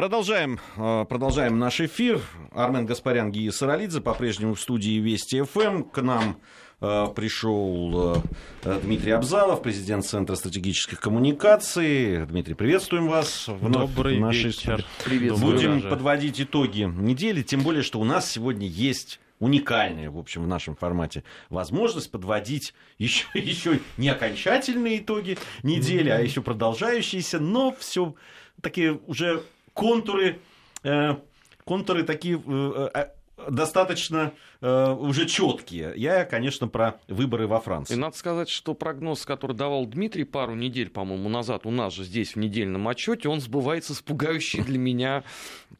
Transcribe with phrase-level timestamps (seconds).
[0.00, 2.22] Продолжаем, э, продолжаем наш эфир.
[2.52, 5.82] Армен Гаспарян, Гия Саралидзе, по-прежнему в студии Вести ФМ.
[5.82, 6.40] К нам
[6.80, 8.22] э, пришел
[8.64, 12.24] э, Дмитрий Абзалов, президент Центра стратегических коммуникаций.
[12.24, 13.44] Дмитрий, приветствуем вас.
[13.46, 14.86] Вновь Добрый в нашей вечер.
[15.38, 15.90] Будем даже.
[15.90, 20.76] подводить итоги недели, тем более, что у нас сегодня есть уникальная, в общем, в нашем
[20.76, 28.14] формате возможность подводить еще, еще не окончательные итоги недели, а еще продолжающиеся, но все
[28.62, 29.42] такие уже
[29.80, 30.38] контуры,
[30.82, 31.16] э,
[31.64, 33.06] контуры такие э, э,
[33.48, 35.94] достаточно э, уже четкие.
[35.96, 37.94] Я, конечно, про выборы во Франции.
[37.94, 42.04] И надо сказать, что прогноз, который давал Дмитрий пару недель, по-моему, назад у нас же
[42.04, 45.24] здесь в недельном отчете, он сбывается с пугающей для меня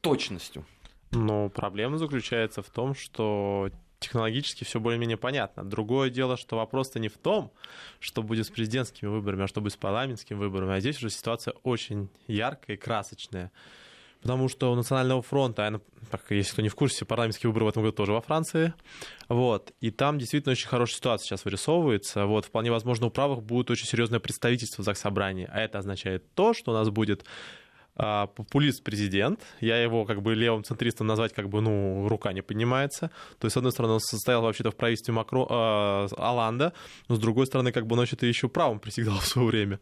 [0.01, 0.65] точностью.
[1.11, 5.63] Но проблема заключается в том, что технологически все более-менее понятно.
[5.63, 7.53] Другое дело, что вопрос-то не в том,
[7.99, 10.73] что будет с президентскими выборами, а что будет с парламентскими выборами.
[10.73, 13.53] А здесь уже ситуация очень яркая и красочная.
[14.23, 15.81] Потому что у Национального фронта,
[16.29, 18.75] если кто не в курсе, парламентские выборы в этом году тоже во Франции.
[19.29, 19.73] Вот.
[19.81, 22.27] И там действительно очень хорошая ситуация сейчас вырисовывается.
[22.27, 22.45] Вот.
[22.45, 25.49] Вполне возможно, у правых будет очень серьезное представительство в Заксобрании.
[25.51, 27.25] А это означает то, что у нас будет
[27.97, 29.41] популист-президент.
[29.61, 33.11] Я его как бы левым центристом назвать как бы, ну, рука не поднимается.
[33.39, 36.73] То есть, с одной стороны, он состоял вообще-то в правительстве Макро, э, Аланда,
[37.09, 39.81] но с другой стороны, как бы, он вообще-то еще правым присягал в свое время.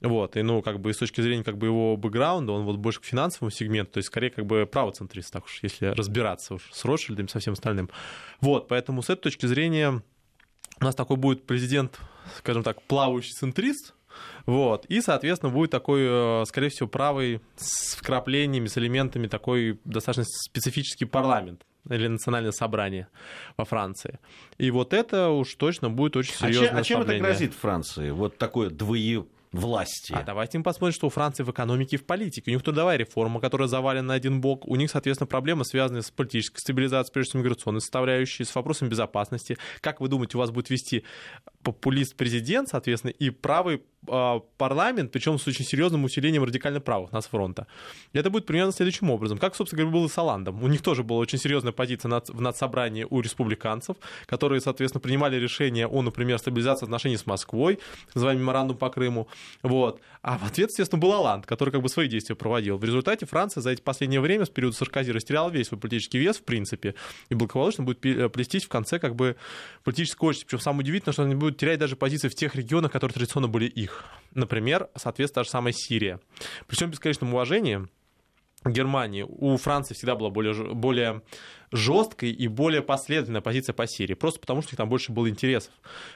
[0.00, 3.00] Вот, и, ну, как бы, с точки зрения, как бы, его бэкграунда, он вот больше
[3.00, 6.84] к финансовому сегменту, то есть, скорее, как бы, правоцентрист, так уж, если разбираться уж с
[6.84, 7.90] Ротшильдом, со всем остальным.
[8.40, 10.02] Вот, поэтому с этой точки зрения
[10.80, 12.00] у нас такой будет президент,
[12.38, 13.94] скажем так, плавающий центрист,
[14.46, 14.86] вот.
[14.86, 21.04] И, соответственно, будет такой, э, скорее всего, правый с вкраплениями, с элементами такой достаточно специфический
[21.04, 23.08] парламент или национальное собрание
[23.56, 24.18] во Франции.
[24.58, 28.10] И вот это уж точно будет очень серьезное а, чем, а чем это грозит Франции?
[28.10, 30.12] Вот такое двое власти.
[30.12, 32.50] А давайте мы посмотрим, что у Франции в экономике и в политике.
[32.50, 34.66] У них трудовая реформа, которая завалена на один бок.
[34.66, 39.58] У них, соответственно, проблемы, связанные с политической стабилизацией, прежде всего миграционной составляющей, с вопросом безопасности.
[39.80, 41.04] Как вы думаете, у вас будет вести
[41.62, 47.66] популист-президент, соответственно, и правый э, парламент, причем с очень серьезным усилением радикально правых нас фронта.
[48.12, 49.38] Это будет примерно следующим образом.
[49.38, 50.62] Как, собственно говоря, было с Оландом.
[50.62, 53.96] У них тоже была очень серьезная позиция в надсобрании у республиканцев,
[54.26, 59.28] которые, соответственно, принимали решение о, например, стабилизации отношений с Москвой, так называемый меморандум по Крыму.
[59.62, 60.00] Вот.
[60.22, 62.76] А в ответ, естественно, был Оланд, который как бы свои действия проводил.
[62.76, 66.38] В результате Франция за эти последнее время, с периода Саркози, растеряла весь свой политический вес,
[66.38, 66.94] в принципе,
[67.28, 68.00] и благополучно будет
[68.32, 69.36] плестись в конце как бы
[69.84, 70.46] политической очереди.
[70.46, 73.66] Причем самое удивительное, что они будут терять даже позиции в тех регионах, которые традиционно были
[73.66, 74.04] их.
[74.34, 76.20] Например, соответственно, та же самая Сирия.
[76.66, 77.88] Причем без бесконечном уважении
[78.64, 81.22] Германии у Франции всегда была более, более
[81.72, 85.28] жесткой и более последовательная позиция по Сирии, просто потому что у них там больше было
[85.28, 85.72] интересов.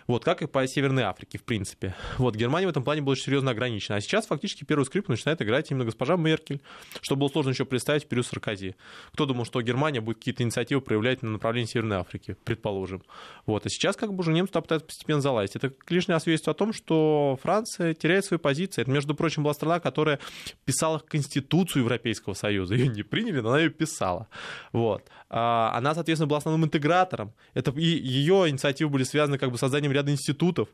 [0.07, 1.95] Вот, как и по Северной Африке, в принципе.
[2.19, 3.97] Вот, Германия в этом плане была серьезно ограничена.
[3.97, 6.61] А сейчас фактически первую скрипку начинает играть именно госпожа Меркель,
[7.01, 8.77] что было сложно еще представить в период Саркози.
[9.13, 13.03] Кто думал, что Германия будет какие-то инициативы проявлять на направлении Северной Африки, предположим.
[13.47, 15.57] Вот, а сейчас как бы уже немцы пытаются постепенно залазить.
[15.57, 18.83] Это лишнее свидетельство о том, что Франция теряет свои позиции.
[18.83, 20.19] Это, между прочим, была страна, которая
[20.65, 22.75] писала Конституцию Европейского Союза.
[22.75, 24.29] Ее не приняли, но она ее писала.
[24.73, 25.09] Вот.
[25.37, 27.33] А, она, соответственно, была основным интегратором.
[27.55, 30.69] Это, и ее инициативы были связаны как бы с созданием ряда институтов.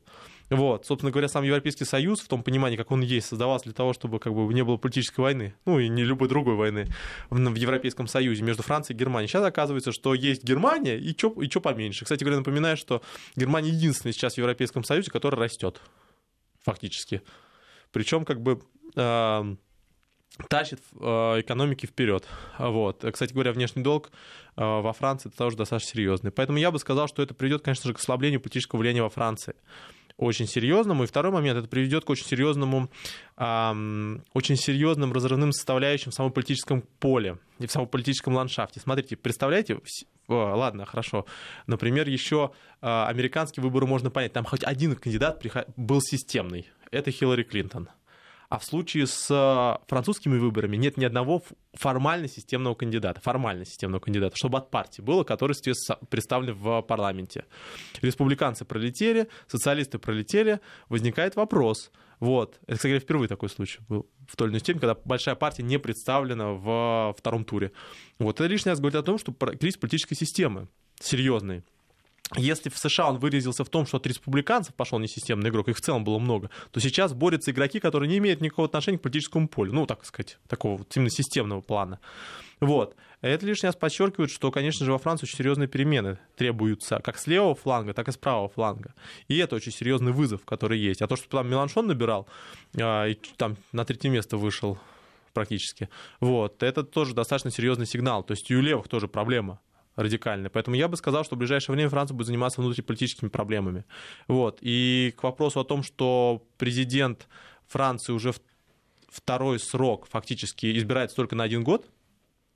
[0.50, 0.84] Вот.
[0.84, 4.18] Собственно говоря, сам Европейский Союз, в том понимании, как он есть, создавался для того, чтобы
[4.18, 6.88] как бы не было политической войны, ну и не любой другой войны
[7.30, 9.28] в, Европейском Союзе между Францией и Германией.
[9.28, 12.04] Сейчас оказывается, что есть Германия и что и чё поменьше.
[12.04, 13.00] Кстати говоря, напоминаю, что
[13.36, 15.80] Германия единственная сейчас в Европейском Союзе, которая растет
[16.62, 17.22] фактически.
[17.92, 18.60] Причем как бы
[18.94, 19.56] э,
[20.48, 22.26] тащит э, экономики вперед.
[22.58, 23.04] Вот.
[23.12, 24.10] Кстати говоря, внешний долг
[24.56, 26.30] э, во Франции тоже достаточно серьезный.
[26.30, 29.54] Поэтому я бы сказал, что это приведет, конечно же, к ослаблению политического влияния во Франции.
[30.16, 31.04] Очень серьезному.
[31.04, 32.90] И второй момент, это приведет к очень серьезному,
[33.38, 38.80] эм, очень серьезным разрывным составляющим в самом политическом поле и в самом политическом ландшафте.
[38.80, 39.80] Смотрите, представляете,
[40.28, 41.24] о, ладно, хорошо.
[41.66, 42.52] Например, еще
[42.82, 44.34] э, американские выборы можно понять.
[44.34, 45.42] Там хоть один кандидат
[45.76, 46.68] был системный.
[46.90, 47.88] Это Хиллари Клинтон.
[48.50, 51.40] А в случае с э, французскими выборами нет ни одного
[51.72, 55.54] формально системного кандидата, формально системного кандидата, чтобы от партии было, который
[56.08, 57.44] представлен в парламенте.
[58.02, 60.58] Республиканцы пролетели, социалисты пролетели,
[60.88, 61.92] возникает вопрос.
[62.18, 62.58] Вот.
[62.66, 65.62] Это, кстати говоря, впервые такой случай был в той или иной степени, когда большая партия
[65.62, 67.70] не представлена в втором туре.
[68.18, 68.40] Вот.
[68.40, 70.66] Это лишний раз говорит о том, что кризис политической системы
[71.00, 71.62] серьезный
[72.36, 75.80] если в США он выразился в том, что от республиканцев пошел несистемный игрок, их в
[75.80, 79.72] целом было много, то сейчас борются игроки, которые не имеют никакого отношения к политическому полю,
[79.72, 81.98] ну, так сказать, такого вот именно системного плана.
[82.60, 82.94] Вот.
[83.20, 87.26] Это лишний раз подчеркивает, что, конечно же, во Франции очень серьезные перемены требуются как с
[87.26, 88.94] левого фланга, так и с правого фланга.
[89.28, 91.02] И это очень серьезный вызов, который есть.
[91.02, 92.28] А то, что там Меланшон набирал,
[92.80, 94.78] а, и там на третье место вышел
[95.34, 95.88] практически.
[96.20, 96.62] Вот.
[96.62, 98.22] Это тоже достаточно серьезный сигнал.
[98.22, 99.60] То есть и у левых тоже проблема
[100.00, 100.50] радикальная.
[100.50, 103.84] Поэтому я бы сказал, что в ближайшее время Франция будет заниматься внутриполитическими проблемами.
[104.28, 104.58] Вот.
[104.60, 107.28] И к вопросу о том, что президент
[107.68, 108.34] Франции уже
[109.08, 111.88] второй срок фактически избирается только на один год,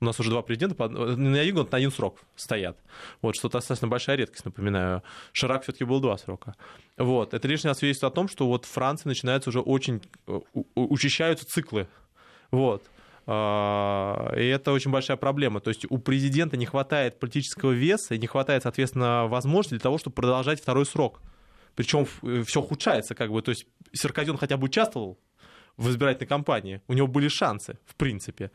[0.01, 2.77] у нас уже два президента, на один год, на один срок стоят.
[3.21, 5.03] Вот, что достаточно большая редкость, напоминаю.
[5.31, 6.55] Ширак все-таки был два срока.
[6.97, 10.39] Вот, это лишний раз свидетельствует о том, что вот в Франции начинаются уже очень, э,
[10.75, 11.87] учащаются циклы.
[12.51, 12.83] Вот.
[13.27, 15.59] А, и это очень большая проблема.
[15.59, 19.97] То есть у президента не хватает политического веса и не хватает, соответственно, возможности для того,
[19.97, 21.21] чтобы продолжать второй срок.
[21.75, 23.41] Причем э, все ухудшается, как бы.
[23.41, 25.19] То есть Саркозин хотя бы участвовал
[25.77, 26.81] в избирательной кампании.
[26.87, 28.51] У него были шансы, в принципе.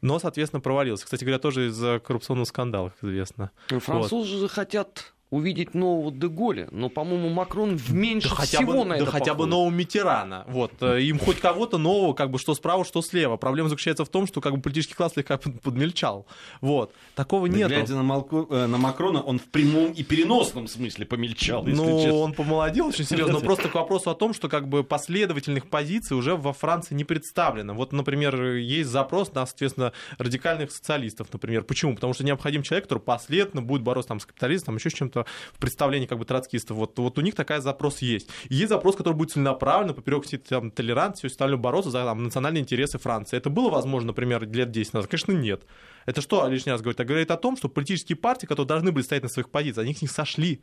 [0.00, 1.04] Но, соответственно, провалился.
[1.04, 3.50] Кстати говоря, тоже из-за коррупционного скандала, как известно.
[3.66, 4.50] Французы вот.
[4.50, 9.10] хотят увидеть нового Деголя, но, по-моему, Макрон в меньше да всего бы, на да это
[9.10, 10.44] хотя бы нового Митерана.
[10.46, 10.72] Вот.
[10.82, 13.38] Э, им хоть кого-то нового, как бы что справа, что слева.
[13.38, 16.26] Проблема заключается в том, что как бы политический класс слегка подмельчал.
[16.60, 16.92] Вот.
[17.14, 17.68] Такого да нет.
[17.68, 18.46] Глядя на, Малко...
[18.50, 23.32] Э, на Макрона, он в прямом и переносном смысле помельчал, Ну, он помолодел очень серьезно.
[23.32, 27.04] Но просто к вопросу о том, что как бы последовательных позиций уже во Франции не
[27.04, 27.72] представлено.
[27.72, 31.62] Вот, например, есть запрос на, соответственно, радикальных социалистов, например.
[31.62, 31.94] Почему?
[31.94, 35.21] Потому что необходим человек, который последовательно будет бороться там, с капитализмом, еще с чем-то
[35.52, 36.76] в представлении как бы троцкистов.
[36.76, 38.28] Вот, вот у них такая запрос есть.
[38.48, 42.22] И есть запрос, который будет целенаправленно, поперек всей там, толерантности, все остальное бороться за там,
[42.24, 43.36] национальные интересы Франции.
[43.36, 45.10] Это было возможно, например, лет 10 назад?
[45.10, 45.64] Конечно, нет.
[46.06, 47.00] Это что лишний раз говорит?
[47.00, 49.94] Это говорит о том, что политические партии, которые должны были стоять на своих позициях, они
[49.94, 50.62] с них сошли.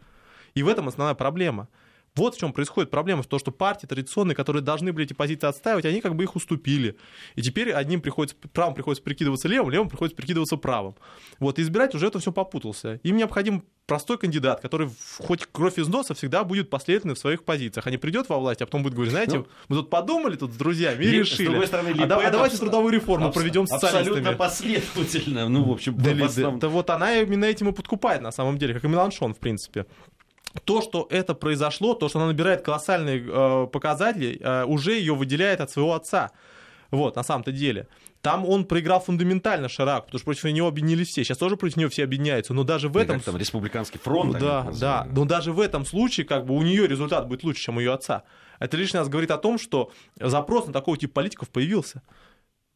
[0.53, 1.69] И в этом основная проблема.
[2.15, 5.47] Вот в чем происходит проблема, в том, что партии традиционные, которые должны были эти позиции
[5.47, 6.97] отстаивать, они как бы их уступили.
[7.35, 10.95] И теперь одним приходится, правым приходится прикидываться левым, левым приходится прикидываться правым.
[11.39, 12.99] Вот, и избирать уже это все попутался.
[13.03, 17.87] Им необходим простой кандидат, который хоть кровь из носа всегда будет последовательный в своих позициях,
[17.87, 20.53] а не придет во власть, а потом будет говорить, знаете, ну, мы тут подумали тут
[20.53, 22.59] с друзьями и решили, с другой стороны, а, да, а давайте абс...
[22.59, 23.35] трудовую реформу абс...
[23.35, 26.59] проведем с Абсолютно последовательно, ну, в общем, да, основном...
[26.59, 29.85] да, вот она именно этим и подкупает, на самом деле, как и Меланшон, в принципе.
[30.65, 35.61] То, что это произошло, то, что она набирает колоссальные э, показатели, э, уже ее выделяет
[35.61, 36.31] от своего отца.
[36.91, 37.87] Вот, на самом-то деле.
[38.21, 41.23] Там он проиграл фундаментально Шираку, потому что против него объединились все.
[41.23, 43.17] Сейчас тоже против него все объединяются, но даже в этом...
[43.17, 44.33] Как там, республиканский фронт.
[44.33, 45.07] Ну, да, да.
[45.11, 47.93] Но даже в этом случае как бы у нее результат будет лучше, чем у ее
[47.93, 48.23] отца.
[48.59, 52.01] Это лишний раз говорит о том, что запрос на такого типа политиков появился.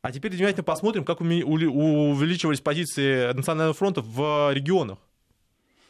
[0.02, 5.00] А теперь внимательно посмотрим, как увеличивались позиции Национального фронта в регионах.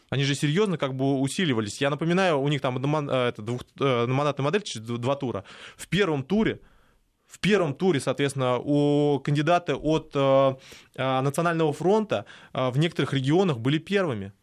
[0.09, 1.81] Они же серьезно как бы усиливались.
[1.81, 2.77] Я напоминаю, у них там
[3.09, 5.43] э, это, двухмандатная э, модель, два тура.
[5.75, 6.59] В первом туре
[7.33, 10.55] в первом туре, соответственно, у кандидаты от э,
[10.95, 14.33] э, Национального фронта э, в некоторых регионах были первыми.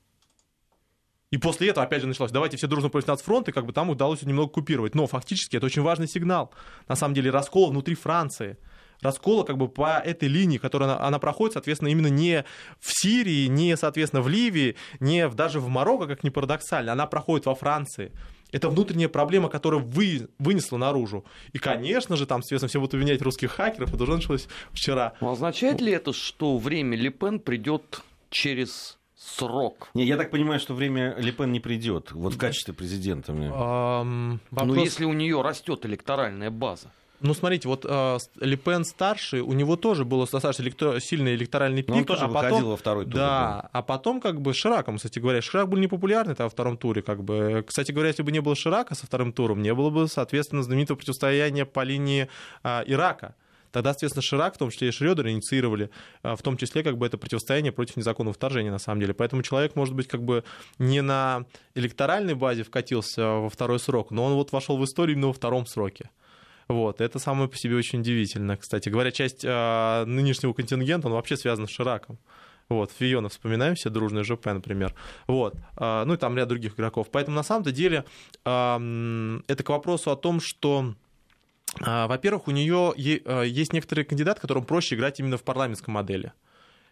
[1.30, 3.90] И после этого опять же началось, давайте все дружно против нацфронт, и как бы там
[3.90, 4.96] удалось немного купировать.
[4.96, 6.52] Но фактически это очень важный сигнал.
[6.88, 8.58] На самом деле раскол внутри Франции–
[9.02, 12.44] раскола как бы по этой линии, которая она, она проходит, соответственно, именно не
[12.78, 17.06] в Сирии, не, соответственно, в Ливии, не в, даже в Марокко, как ни парадоксально, она
[17.06, 18.12] проходит во Франции.
[18.52, 21.24] Это внутренняя проблема, которая вы, вынесла наружу.
[21.52, 25.14] И, конечно же, там, соответственно, все будут обвинять русских хакеров, это уже началось вчера.
[25.20, 29.90] Но означает ли это, что время Лепен придет через срок.
[29.94, 33.32] Не, я так понимаю, что время Лепен не придет, вот в качестве президента.
[33.32, 33.48] Мне.
[33.48, 34.76] Um, вопрос...
[34.76, 36.90] Ну, если у нее растет электоральная база.
[37.20, 41.00] Ну, смотрите, вот э, Лепен старший, у него тоже был достаточно электро...
[41.00, 41.90] сильный электоральный пик.
[41.90, 42.70] Но он тоже а выходил потом...
[42.70, 43.14] во второй тур.
[43.14, 45.42] Да, а потом как бы Шираком, кстати говоря.
[45.42, 47.02] Ширак был непопулярный там, во втором туре.
[47.02, 47.64] Как бы.
[47.66, 50.96] Кстати говоря, если бы не было Ширака со вторым туром, не было бы, соответственно, знаменитого
[50.96, 52.28] противостояния по линии
[52.62, 53.34] э, Ирака.
[53.72, 55.90] Тогда, соответственно, Ширак, в том числе и Шредер, инициировали,
[56.22, 59.14] э, в том числе, как бы, это противостояние против незаконного вторжения, на самом деле.
[59.14, 60.42] Поэтому человек, может быть, как бы
[60.78, 65.28] не на электоральной базе вкатился во второй срок, но он вот вошел в историю именно
[65.28, 66.10] во втором сроке.
[66.70, 68.56] Вот, это самое по себе очень удивительно.
[68.56, 72.16] Кстати говоря, часть э, нынешнего контингента, он вообще связан с Шираком.
[72.68, 74.94] Вот, Фиона вспоминаем все, дружный ЖП, например.
[75.26, 77.08] Вот, э, ну и там ряд других игроков.
[77.10, 78.04] Поэтому на самом-то деле
[78.44, 80.94] э, это к вопросу о том, что
[81.80, 86.32] во-первых, у нее есть некоторые кандидаты, которым проще играть именно в парламентской модели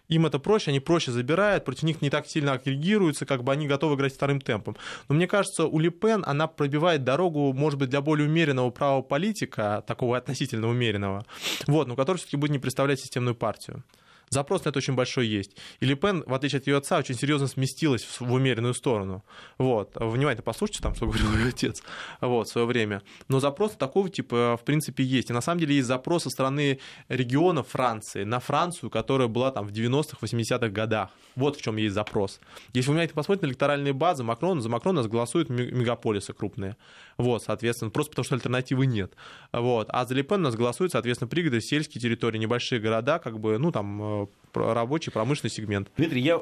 [0.09, 3.67] им это проще, они проще забирают, против них не так сильно агрегируются, как бы они
[3.67, 4.77] готовы играть вторым темпом.
[5.09, 9.85] Но мне кажется, у Липен она пробивает дорогу, может быть, для более умеренного права политика,
[9.87, 11.25] такого относительно умеренного,
[11.67, 13.85] вот, но который все-таки будет не представлять системную партию.
[14.30, 15.56] Запрос на это очень большой есть.
[15.80, 19.25] И Ле Пен, в отличие от ее отца, очень серьезно сместилась в, в умеренную сторону.
[19.58, 19.92] Вот.
[19.94, 21.82] Внимательно послушайте там, что говорил ее отец
[22.20, 23.02] вот, в свое время.
[23.28, 25.30] Но запрос такого типа, в принципе, есть.
[25.30, 29.66] И на самом деле есть запрос со стороны региона Франции на Францию, которая была там
[29.66, 31.11] в 90-х, 80-х годах.
[31.37, 32.40] Вот в чем есть запрос.
[32.73, 36.76] Если вы внимательно посмотрите на электоральные базы Макрона, за Макрона голосуют мегаполисы крупные.
[37.16, 39.14] Вот, соответственно, просто потому что альтернативы нет.
[39.52, 39.88] Вот.
[39.90, 43.58] А за Ле Пен у нас голосуют, соответственно, пригороды, сельские территории, небольшие города, как бы,
[43.58, 44.17] ну, там, э,
[44.54, 45.90] рабочий, промышленный сегмент.
[45.96, 46.40] Дмитрий, я,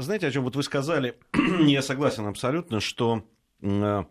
[0.00, 1.14] знаете, о чем вот вы сказали,
[1.60, 3.24] я согласен абсолютно, что
[3.60, 4.04] э,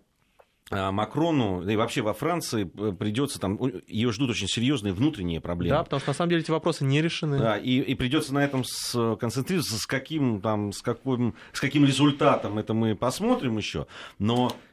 [0.69, 3.57] Макрону, да и вообще во Франции придется там,
[3.88, 5.77] ее ждут очень серьезные внутренние проблемы.
[5.77, 7.39] Да, потому что на самом деле эти вопросы не решены.
[7.39, 12.57] Да, и, и придется на этом сконцентрироваться, с каким, там, с, каким, с каким результатом
[12.59, 13.88] это мы посмотрим еще.
[14.19, 14.66] Но Э,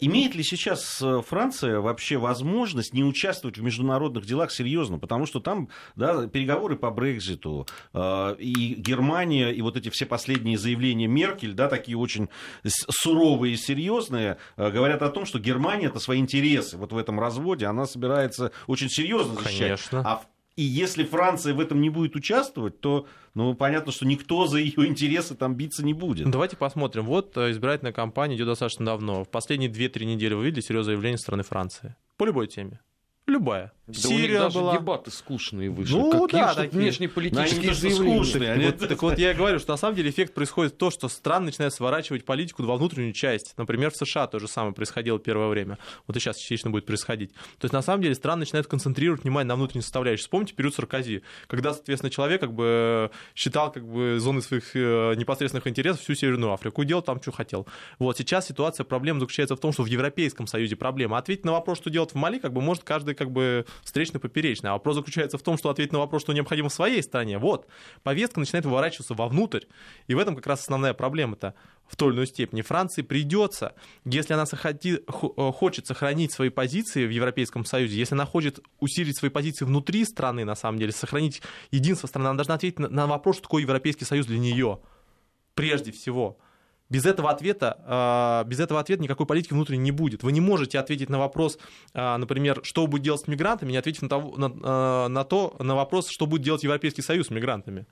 [0.00, 4.98] имеет ли сейчас э, Франция вообще возможность не участвовать в международных делах серьезно?
[4.98, 10.58] Потому что там да, переговоры по Брекзиту, э, и Германия, и вот эти все последние
[10.58, 12.28] заявления Меркель, да, такие очень
[12.64, 17.66] суровые и серьезные, говорят о том, что Германия это свои интересы вот в этом разводе,
[17.66, 19.58] она собирается очень серьезно защищать.
[19.58, 20.02] Конечно.
[20.04, 20.22] А
[20.56, 24.86] и если Франция в этом не будет участвовать, то ну, понятно, что никто за ее
[24.86, 26.30] интересы там биться не будет.
[26.30, 27.04] Давайте посмотрим.
[27.04, 29.24] Вот э, избирательная кампания идет достаточно давно.
[29.24, 31.94] В последние 2-3 недели вы видели серьезное заявление со стороны Франции?
[32.16, 32.80] По любой теме.
[33.26, 33.72] Любая.
[33.86, 34.76] Да Сирия у них даже была...
[34.76, 35.94] дебаты скучные вышли.
[35.94, 38.24] Ну Какие да, такие внешнеполитические заявления.
[38.24, 38.52] Скучные.
[38.52, 38.66] Они...
[38.66, 41.08] Вот, так вот я и говорю, что на самом деле эффект происходит в том, что
[41.08, 43.54] страны начинают сворачивать политику во внутреннюю часть.
[43.56, 45.78] Например, в США то же самое происходило первое время.
[46.08, 47.32] Вот и сейчас частично будет происходить.
[47.32, 50.22] То есть на самом деле страны начинают концентрировать внимание на внутренней составляющей.
[50.22, 55.68] Вспомните период Саркози, когда, соответственно, человек как бы считал как бы зоны своих э, непосредственных
[55.68, 57.68] интересов всю Северную Африку и делал там, что хотел.
[58.00, 61.18] Вот сейчас ситуация, проблема заключается в том, что в Европейском Союзе проблема.
[61.18, 64.70] Ответить на вопрос, что делать в Мали, как бы может каждый как бы встречно-поперечно.
[64.70, 67.38] А вопрос заключается в том, что ответить на вопрос, что необходимо в своей стране.
[67.38, 67.66] Вот,
[68.02, 69.64] повестка начинает выворачиваться вовнутрь.
[70.06, 71.54] И в этом как раз основная проблема-то
[71.86, 72.62] в той или иной степени.
[72.62, 78.26] Франции придется, если она сохоти, э, хочет сохранить свои позиции в Европейском Союзе, если она
[78.26, 82.78] хочет усилить свои позиции внутри страны, на самом деле, сохранить единство страны, она должна ответить
[82.78, 84.80] на, на вопрос, что такое Европейский Союз для нее.
[85.54, 86.38] Прежде всего.
[86.88, 90.22] Без этого ответа, а, без этого ответа никакой политики внутренней не будет.
[90.22, 91.58] Вы не можете ответить на вопрос,
[91.94, 95.56] а, например, что будет делать с мигрантами, не ответив на, того, на, а, на то,
[95.58, 97.86] на вопрос, что будет делать Европейский Союз с мигрантами.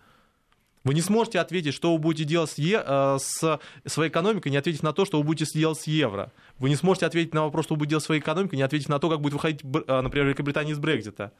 [0.84, 4.82] Вы не сможете ответить, что вы будете делать с, е, с своей экономикой, не ответив
[4.82, 6.30] на то, что вы будете делать с евро.
[6.58, 8.90] Вы не сможете ответить на вопрос, что вы будете делать с своей экономикой, не ответив
[8.90, 11.32] на то, как будет выходить, например, Великобритания из Брекзита.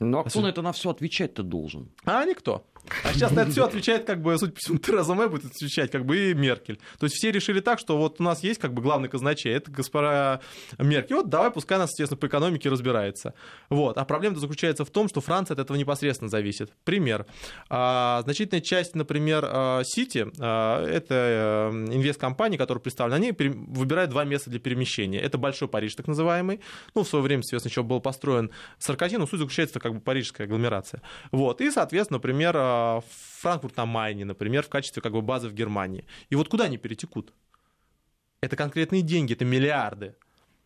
[0.00, 1.88] Ну а кто на это на все отвечать-то должен?
[2.04, 2.64] А никто.
[3.04, 5.90] А сейчас на это все отвечает, как бы, суть по всему, Тереза Мэй будет отвечать,
[5.90, 6.78] как бы, и Меркель.
[6.98, 9.70] То есть все решили так, что вот у нас есть, как бы, главный казначей, это
[9.70, 10.40] госпожа
[10.78, 11.16] Меркель.
[11.16, 13.34] Вот давай, пускай она, естественно, по экономике разбирается.
[13.68, 13.98] Вот.
[13.98, 16.72] А проблема заключается в том, что Франция от этого непосредственно зависит.
[16.84, 17.26] Пример.
[17.68, 24.24] А, значительная часть, например, а, Сити, а, это э, инвесткомпании, которые представлены, они выбирают два
[24.24, 25.20] места для перемещения.
[25.20, 26.60] Это Большой Париж, так называемый.
[26.94, 30.46] Ну, в свое время, соответственно, еще был построен Саркози, но суть заключается, как бы, парижская
[30.46, 31.02] агломерация.
[31.32, 31.60] Вот.
[31.60, 32.56] И, соответственно, например,
[33.40, 36.04] Франкфурт на Майне, например, в качестве как бы базы в Германии.
[36.30, 37.32] И вот куда они перетекут?
[38.40, 40.14] Это конкретные деньги, это миллиарды.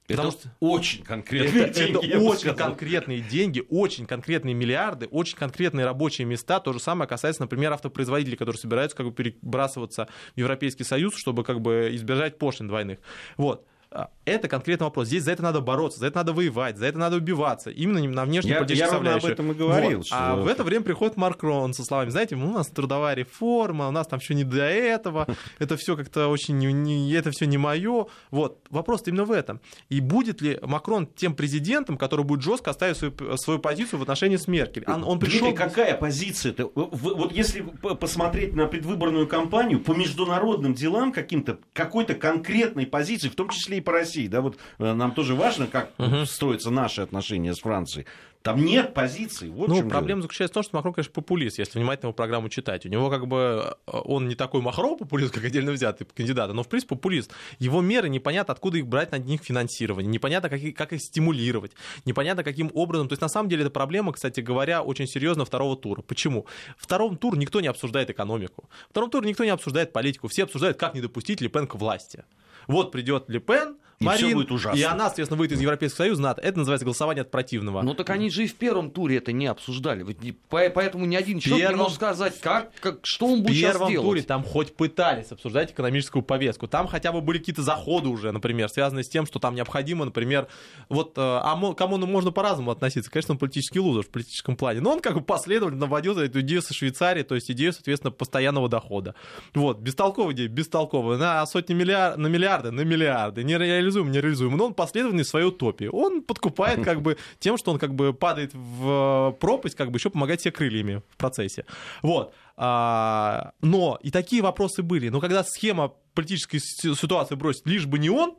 [0.07, 2.07] Потому это что очень конкретные это, деньги.
[2.07, 2.69] Это очень сказал.
[2.69, 6.61] конкретные деньги, очень конкретные миллиарды, очень конкретные рабочие места.
[6.61, 11.45] То же самое касается, например, автопроизводителей, которые собираются как бы перебрасываться в Европейский Союз, чтобы
[11.45, 12.99] как бы избежать пошлин двойных.
[13.37, 13.67] Вот.
[13.95, 15.09] А, это конкретный вопрос.
[15.09, 17.71] Здесь за это надо бороться, за это надо воевать, за это надо убиваться.
[17.71, 19.99] Именно на внешней политической Я об этом и говорил.
[19.99, 20.09] Вот.
[20.11, 24.07] А в это время приходит Макрон со словами, знаете, у нас трудовая реформа, у нас
[24.07, 25.27] там еще не до этого,
[25.59, 28.07] это все как-то очень, не, это все не мое.
[28.31, 28.67] Вот.
[28.71, 29.61] Вопрос именно в этом.
[29.89, 34.37] И будет ли Макрон тем президентом, который будет жестко оставить свою, свою позицию в отношении
[34.37, 34.85] с Меркель?
[34.87, 35.41] Он, он пришел...
[35.41, 36.71] Дмитрий, какая позиция-то?
[36.75, 43.49] Вот если посмотреть на предвыборную кампанию, по международным делам каким-то, какой-то конкретной позиции, в том
[43.51, 46.25] числе и по России, да, вот э, нам тоже важно, как угу.
[46.27, 48.07] строятся наши отношения с Францией.
[48.43, 49.51] Там нет позиций.
[49.51, 50.23] Вот ну, проблема дело.
[50.23, 52.85] заключается в том, что Макрон, конечно, популист, если внимательно его программу читать.
[52.85, 56.65] У него как бы э, он не такой Махро популист, как отдельно взятый кандидат, но
[56.65, 57.31] в принципе популист.
[57.61, 61.73] Его меры непонятно, откуда их брать на них финансирование, непонятно, как, как их стимулировать,
[62.05, 63.09] непонятно, каким образом.
[63.09, 66.03] То есть на самом деле это проблема, кстати говоря, очень серьезно второго тура.
[66.03, 66.47] Почему?
[66.77, 68.69] Втором туре никто не обсуждает экономику.
[68.91, 70.27] Втором туре никто не обсуждает политику.
[70.27, 72.25] Все обсуждают, как не допустить Ле Пен к власти.
[72.67, 74.79] Вот придет Ле Пен, И всё Марин, будет ужасно.
[74.79, 76.41] и она, соответственно, выйдет из Европейского Союза, НАТО.
[76.43, 77.83] Это называется голосование от противного.
[77.83, 80.05] Ну так они же и в первом туре это не обсуждали.
[80.49, 83.73] Поэтому ни один человек Первом- не может сказать, как, как, что он в будет сейчас
[83.73, 84.07] первом делать.
[84.07, 86.67] туре там хоть пытались обсуждать экономическую повестку.
[86.67, 90.49] Там хотя бы были какие-то заходы уже, например, связанные с тем, что там необходимо, например,
[90.89, 93.11] вот, э, а к ОМОНу можно по-разному относиться.
[93.11, 96.63] Конечно, он политический лузер в политическом плане, но он как бы последовательно вводил эту идею
[96.63, 99.15] со Швейцарии, то есть идею, соответственно, постоянного дохода.
[99.55, 102.17] Вот, бестолковая идея, бестолковая, на сотни миллиар...
[102.17, 104.57] на миллиарды, на миллиарды, не реализуем, не реализуем.
[104.57, 105.89] Но он последовательный в своей утопии.
[105.93, 110.11] Он подкупает как бы тем, что он как бы падает в пропасть, как бы еще
[110.11, 111.65] помогает себе крыльями в процессе.
[112.03, 112.35] Вот.
[112.57, 115.09] А, но и такие вопросы были.
[115.09, 118.37] Но когда схема политической си- ситуации бросит, лишь бы не он,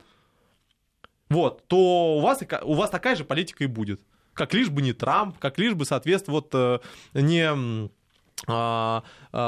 [1.28, 4.00] вот, то у вас, у вас такая же политика и будет.
[4.34, 6.78] Как лишь бы не Трамп, как лишь бы, соответственно, вот э,
[7.14, 7.88] не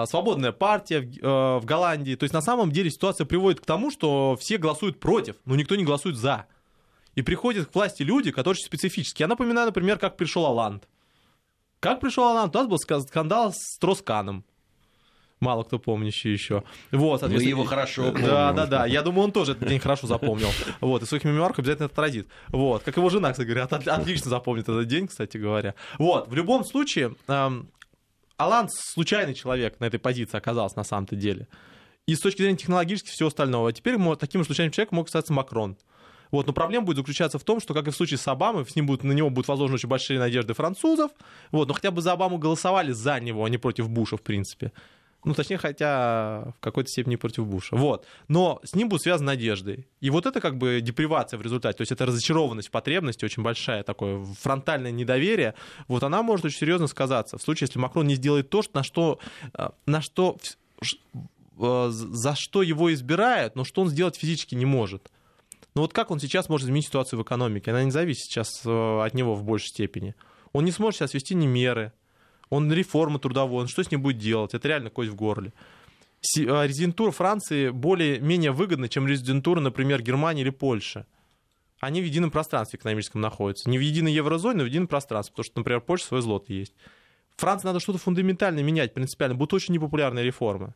[0.06, 2.14] свободная партия в, э, в Голландии.
[2.14, 5.76] То есть на самом деле ситуация приводит к тому, что все голосуют против, но никто
[5.76, 6.46] не голосует за.
[7.14, 9.24] И приходят к власти люди, которые очень специфические.
[9.24, 10.88] Я напоминаю, например, как пришел Оланд.
[11.80, 12.54] Как пришел Оланд?
[12.54, 14.44] У нас был ска- скандал с Тросканом.
[15.38, 16.62] Мало кто помнящий еще.
[16.92, 18.26] Вот, Мы его хорошо помним.
[18.26, 18.86] Да, да, да.
[18.86, 20.48] Я думаю, он тоже этот день хорошо запомнил.
[20.80, 22.26] Вот, и своих мемуарах обязательно это отразит.
[22.48, 25.74] Вот, как его жена, кстати говоря, от- отлично запомнит этот день, кстати говоря.
[25.98, 27.14] Вот, в любом случае,
[28.37, 31.49] Алан случайный человек на этой позиции оказался на самом-то деле.
[32.07, 33.71] И с точки зрения технологических и всего остального.
[33.71, 35.76] А теперь таким же случайным человеком мог статься Макрон.
[36.31, 38.75] Вот, но проблема будет заключаться в том, что, как и в случае с Обамой, с
[38.76, 41.12] ним будут, на него будут возложены очень большие надежды французов.
[41.50, 44.73] Вот, но хотя бы за Обаму голосовали за него, а не против Буша, в принципе.
[45.26, 47.75] Ну, точнее, хотя в какой-то степени против Буша.
[47.75, 48.06] Вот.
[48.28, 49.88] Но с ним будут связаны надежды.
[50.00, 51.78] И вот это как бы депривация в результате.
[51.78, 55.54] То есть это разочарованность в потребности очень большая, такое фронтальное недоверие.
[55.88, 57.38] Вот она может очень серьезно сказаться.
[57.38, 59.18] В случае, если Макрон не сделает то, на что,
[59.52, 60.38] э, на что
[60.80, 65.11] э, за что его избирают, но что он сделать физически не может.
[65.75, 67.73] Ну вот как он сейчас может изменить ситуацию в экономике?
[67.73, 70.14] Она не зависит сейчас э, от него в большей степени.
[70.52, 71.92] Он не сможет сейчас вести ни меры,
[72.50, 74.54] он реформы трудовой, он что с ним будет делать?
[74.54, 75.52] Это реально кость в горле.
[76.38, 81.06] Э, Резидентура Франции более-менее выгодна, чем резидентура, например, Германии или Польши.
[81.80, 83.68] Они в едином пространстве экономическом находятся.
[83.68, 85.32] Не в единой еврозоне, но в едином пространстве.
[85.32, 86.72] Потому что, например, в Польше свой злот есть.
[87.36, 89.36] Франции надо что-то фундаментально менять, принципиально.
[89.36, 90.74] Будут очень непопулярные реформы.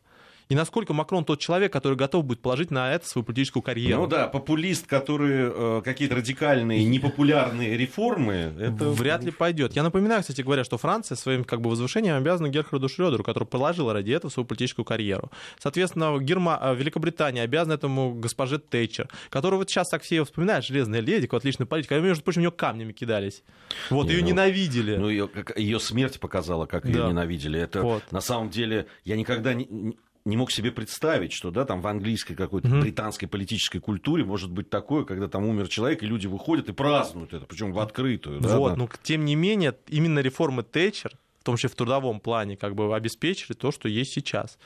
[0.51, 4.01] И насколько Макрон тот человек, который готов будет положить на это свою политическую карьеру.
[4.01, 8.89] Ну да, популист, который э, какие-то радикальные, непопулярные реформы, это...
[8.89, 9.77] Вряд ли пойдет.
[9.77, 13.93] Я напоминаю, кстати говоря, что Франция своим как бы возвышением обязана Герхарду Шрёдеру, который положил
[13.93, 15.31] ради этого свою политическую карьеру.
[15.57, 16.59] Соответственно, Герма...
[16.61, 21.29] э, Великобритания обязана этому госпоже Тэтчер, которую вот сейчас так все ее вспоминают, железная леди,
[21.31, 23.41] отличная политика, между прочим, ее камнями кидались.
[23.89, 24.97] Вот, Не, ее ну, ненавидели.
[24.97, 27.07] Ну, ее, ее смерть показала, как ее Да.
[27.07, 27.57] ненавидели.
[27.57, 28.03] Это Вот.
[28.11, 32.35] на самом деле я никогда не, не- мог себе представить, что да, там в английской
[32.35, 32.81] какой-то Мгм.
[32.81, 37.33] британской политической культуре может быть такое, когда там умер человек, и люди выходят и празднуют
[37.33, 38.39] это, причем в открытую.
[38.39, 38.75] да, вот, да.
[38.75, 42.95] но тем не менее, именно реформы Тэтчер, в том числе в трудовом плане, как бы
[42.95, 44.57] обеспечили то, что есть сейчас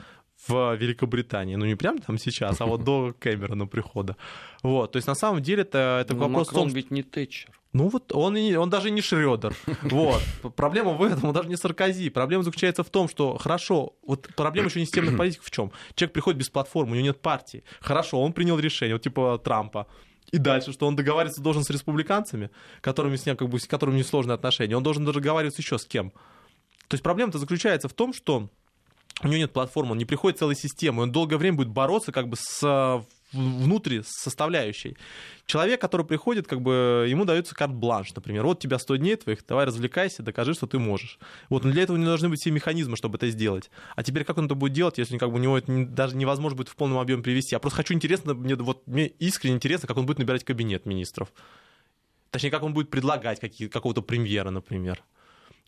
[0.48, 1.56] в Великобритании.
[1.56, 4.18] Ну, не прямо там сейчас, а вот до Кэмерона прихода.
[4.64, 7.04] Вот, то есть, на самом деле, это, это Ну, вопрос в Макрон том, ведь не
[7.04, 7.50] Тэтчер.
[7.76, 9.54] Ну вот он, и он даже не Шредер.
[9.82, 10.24] Вот.
[10.56, 12.10] Проблема в этом, он даже не Саркози.
[12.10, 15.74] Проблема заключается в том, что хорошо, вот проблема еще не системных политиков в чем?
[15.94, 17.66] Человек приходит без платформы, у него нет партии.
[17.82, 19.88] Хорошо, он принял решение, вот типа Трампа.
[20.32, 23.98] И дальше, что он договариваться должен с республиканцами, которыми с, ним, как бы, с которыми
[23.98, 24.78] несложные отношения.
[24.78, 26.12] Он должен договариваться еще с кем.
[26.88, 28.50] То есть проблема-то заключается в том, что
[29.22, 32.30] у него нет платформы, он не приходит целой системой, он долгое время будет бороться как
[32.30, 33.04] бы с э,
[33.36, 34.98] внутри составляющей.
[35.46, 38.46] Человек, который приходит, как бы ему дается карт-бланш, например.
[38.46, 41.20] Вот у тебя 100 дней твоих, давай развлекайся, докажи, что ты можешь.
[41.50, 43.70] Вот, но для этого не должны быть все механизмы, чтобы это сделать.
[43.96, 46.58] А теперь как он это будет делать, если как бы у него это даже невозможно
[46.58, 47.56] будет в полном объеме привести?
[47.56, 51.32] Я просто хочу интересно, мне, вот, мне искренне интересно, как он будет набирать кабинет министров.
[52.32, 55.04] Точнее, как он будет предлагать какие, какого-то премьера, например.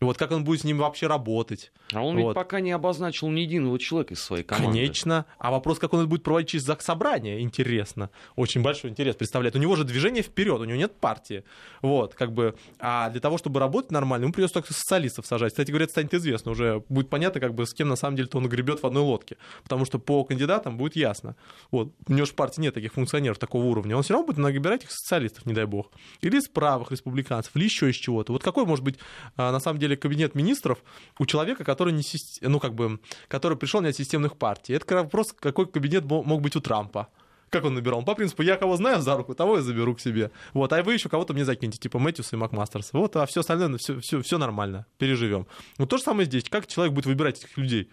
[0.00, 1.72] Вот как он будет с ним вообще работать.
[1.92, 2.34] А он ведь Вот.
[2.34, 4.78] пока не обозначил ни единого человека из своей команды.
[4.78, 5.26] Конечно.
[5.38, 8.10] А вопрос, как он это будет проводить через ЗАГС собрание, интересно.
[8.36, 9.56] Очень большой интерес представляет.
[9.56, 11.42] У него же движение вперед, у него нет партии.
[11.82, 12.54] Вот, как бы.
[12.78, 15.52] А для того, чтобы работать нормально, ему придется только социалистов сажать.
[15.52, 16.52] Кстати говоря, это станет известно.
[16.52, 19.36] Уже будет понятно, как бы, с кем на самом деле-то он гребет в одной лодке.
[19.64, 21.34] Потому что по кандидатам будет ясно.
[21.72, 21.92] Вот.
[22.06, 23.96] У него же в партии нет таких функционеров такого уровня.
[23.96, 25.90] Он все равно будет набирать их социалистов, не дай бог.
[26.20, 28.32] Или из правых республиканцев, или еще из чего-то.
[28.32, 28.98] Вот какой может быть,
[29.36, 30.78] а, на самом деле, кабинет министров
[31.18, 32.02] у человека, который не
[32.40, 34.74] ну, как бы, который пришел не от системных партий.
[34.74, 37.08] Это вопрос, какой кабинет мо- мог быть у Трампа.
[37.50, 38.02] Как он набирал?
[38.02, 40.30] По принципу, я кого знаю за руку, того я заберу к себе.
[40.52, 42.90] Вот, а вы еще кого-то мне закиньте, типа Мэтьюса и Макмастерса.
[42.92, 45.46] Вот, а все остальное, все, все, все нормально, переживем.
[45.78, 46.44] Вот то же самое здесь.
[46.48, 47.90] Как человек будет выбирать этих людей?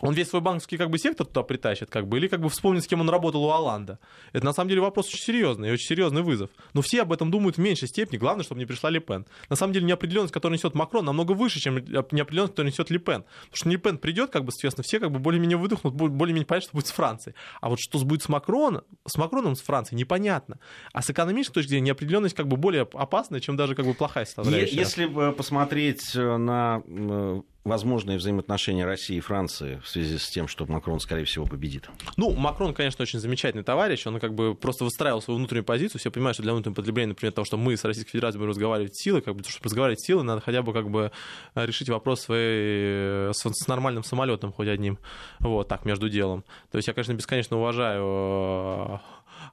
[0.00, 2.82] Он весь свой банковский как бы сектор туда притащит, как бы, или как бы вспомнит,
[2.82, 3.98] с кем он работал у Оланда.
[4.32, 6.50] Это на самом деле вопрос очень серьезный, очень серьезный вызов.
[6.72, 8.18] Но все об этом думают в меньшей степени.
[8.18, 9.26] Главное, чтобы не пришла Лепен.
[9.48, 13.22] На самом деле неопределенность, которую несет Макрон, намного выше, чем неопределенность, которую несет Лепен.
[13.22, 16.76] Потому что Лепен придет, как бы, соответственно, все как бы более-менее выдохнут, более-менее понятно, что
[16.76, 17.36] будет с Францией.
[17.60, 20.58] А вот что будет с Макроном, с Макроном, с Францией, непонятно.
[20.92, 24.24] А с экономической точки зрения неопределенность как бы более опасная, чем даже как бы плохая
[24.24, 24.76] составляющая.
[24.76, 26.82] Если посмотреть на
[27.64, 31.88] возможные взаимоотношения России и Франции в связи с тем, что Макрон, скорее всего, победит?
[32.16, 34.06] Ну, Макрон, конечно, очень замечательный товарищ.
[34.06, 35.98] Он как бы просто выстраивал свою внутреннюю позицию.
[35.98, 38.96] Все понимают, что для внутреннего потребления, например, того, что мы с Российской Федерацией будем разговаривать
[38.96, 41.10] силы, как бы, чтобы разговаривать силы, надо хотя бы как бы
[41.54, 44.98] решить вопрос своей, с, с нормальным самолетом хоть одним.
[45.40, 46.44] Вот, так, между делом.
[46.70, 49.00] То есть я, конечно, бесконечно уважаю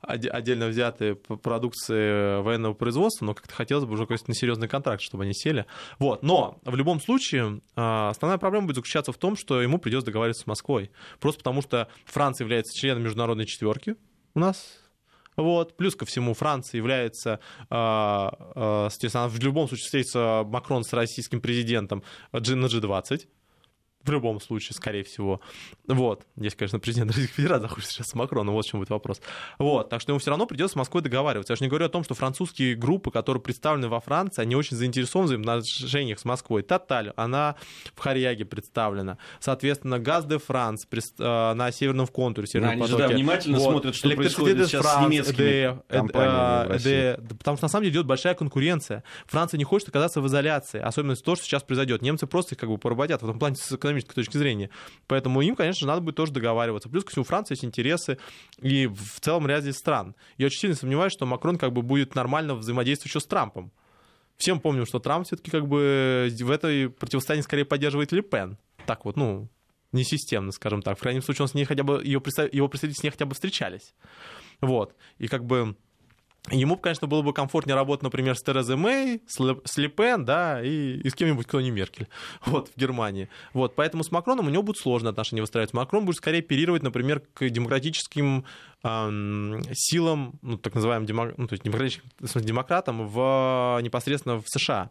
[0.02, 5.34] отдельно взятые продукции военного производства, но как-то хотелось бы уже на серьезный контракт, чтобы они
[5.34, 5.66] сели.
[6.00, 6.24] Вот.
[6.24, 10.44] Но в любом случае а, основная проблема будет заключаться в том, что ему придется договариваться
[10.44, 10.92] с Москвой.
[11.20, 13.96] Просто потому что Франция является членом международной четверки
[14.34, 14.82] у нас
[15.38, 15.78] вот.
[15.78, 21.42] Плюс ко всему, Франция является, а, а, соответственно, в любом случае встретится Макрон с российским
[21.42, 23.28] президентом на G20,
[24.04, 25.42] в любом случае, скорее всего.
[25.88, 26.26] Вот.
[26.36, 29.22] Здесь, конечно, президент Российской Федерации захочет сейчас с Макроном, вот в чем будет вопрос.
[29.60, 29.90] Вот.
[29.90, 31.54] Так что ему все равно придется с Москвой договариваться.
[31.54, 34.78] Я же не говорю о том, что французские группы, которые представлены во Франции, они очень
[34.78, 36.64] заинтересованы в взаимоотношениях с Москвой.
[36.64, 37.56] Тоталь, она
[37.96, 39.18] в Харьяге представлена.
[39.40, 43.04] Соответственно, Газ де Франс э, на Северном контуре, Северном да, потоке.
[43.04, 43.72] Они же, да, внимательно вот.
[43.72, 47.84] смотрят, что происходит сейчас Франс, с немецкими де, компаниями де, де, Потому что на самом
[47.84, 49.04] деле идет большая конкуренция.
[49.26, 52.02] Франция не хочет оказаться в изоляции, особенно то, что сейчас произойдет.
[52.02, 54.70] Немцы просто их как бы поработят в этом плане с экономической точки зрения.
[55.08, 56.90] Поэтому им, конечно, надо будет тоже договариваться.
[56.90, 58.18] Плюс ко всему, у Франции есть интересы
[58.62, 60.16] и в целом ряде стран.
[60.38, 63.72] Я очень сильно сомневаюсь, что Макрон как бы будет нормально взаимодействовать еще с Трампом.
[64.38, 68.58] Всем помним, что Трамп все-таки как бы в этой противостоянии скорее поддерживает Ле Пен.
[68.88, 69.50] Так вот, ну,
[69.92, 70.98] не системно, скажем так.
[70.98, 73.94] В крайнем случае, он с ней хотя бы, его представители с ней хотя бы встречались.
[74.62, 74.96] Вот.
[75.20, 75.76] И как бы
[76.50, 80.98] Ему, конечно, было бы комфортнее работать, например, с Терезой Мэй, с Ле Пен, да, и,
[80.98, 82.08] и с кем-нибудь, кто не Меркель,
[82.46, 83.30] вот, в Германии.
[83.54, 85.74] Вот, поэтому с Макроном у него будут сложные отношения выстраивать.
[85.74, 88.46] Макрон будет скорее оперировать, например, к демократическим
[88.84, 91.38] эм, силам, ну, так называемым демок...
[91.38, 94.90] ну, то есть демократическим демократам в, непосредственно в США,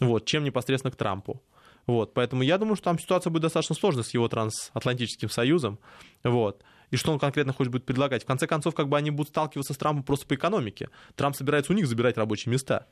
[0.00, 1.42] вот, чем непосредственно к Трампу.
[1.88, 5.80] Вот, поэтому я думаю, что там ситуация будет достаточно сложная с его трансатлантическим союзом.
[6.22, 8.24] Вот и что он конкретно хочет будет предлагать.
[8.24, 10.90] В конце концов, как бы они будут сталкиваться с Трампом просто по экономике.
[11.14, 12.86] Трамп собирается у них забирать рабочие места.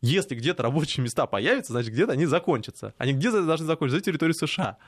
[0.00, 2.94] Если где-то рабочие места появятся, значит, где-то они закончатся.
[2.98, 3.98] Они где должны закончиться?
[3.98, 4.78] За территорией США.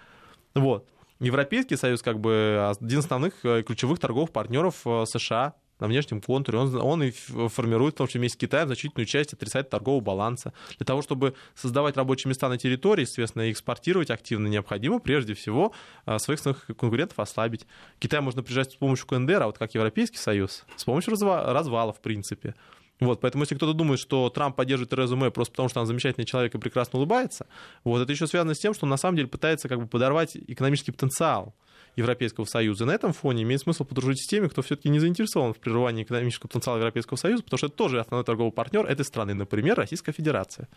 [0.54, 0.88] Вот.
[1.18, 6.20] Европейский Союз как бы один из основных э, ключевых торговых партнеров э, США на внешнем
[6.20, 6.58] контуре.
[6.58, 10.52] Он, он и формирует, в том числе вместе с Китаем, значительную часть отрицательного торгового баланса.
[10.78, 15.72] Для того, чтобы создавать рабочие места на территории, естественно, и экспортировать активно, необходимо прежде всего
[16.04, 17.66] а, своих конкурентов ослабить.
[17.98, 22.00] Китай можно прижать с помощью КНДР, а вот как Европейский Союз, с помощью развала, в
[22.00, 22.54] принципе.
[23.00, 26.26] Вот, поэтому если кто-то думает, что Трамп поддерживает Терезу Мэй просто потому, что она замечательный
[26.26, 27.46] человек и прекрасно улыбается,
[27.82, 30.36] вот это еще связано с тем, что он на самом деле пытается как бы подорвать
[30.36, 31.54] экономический потенциал
[31.96, 32.84] Европейского Союза.
[32.84, 36.04] И на этом фоне имеет смысл подружить с теми, кто все-таки не заинтересован в прерывании
[36.04, 40.12] экономического потенциала Европейского Союза, потому что это тоже основной торговый партнер этой страны, например, Российская
[40.12, 40.68] Федерация.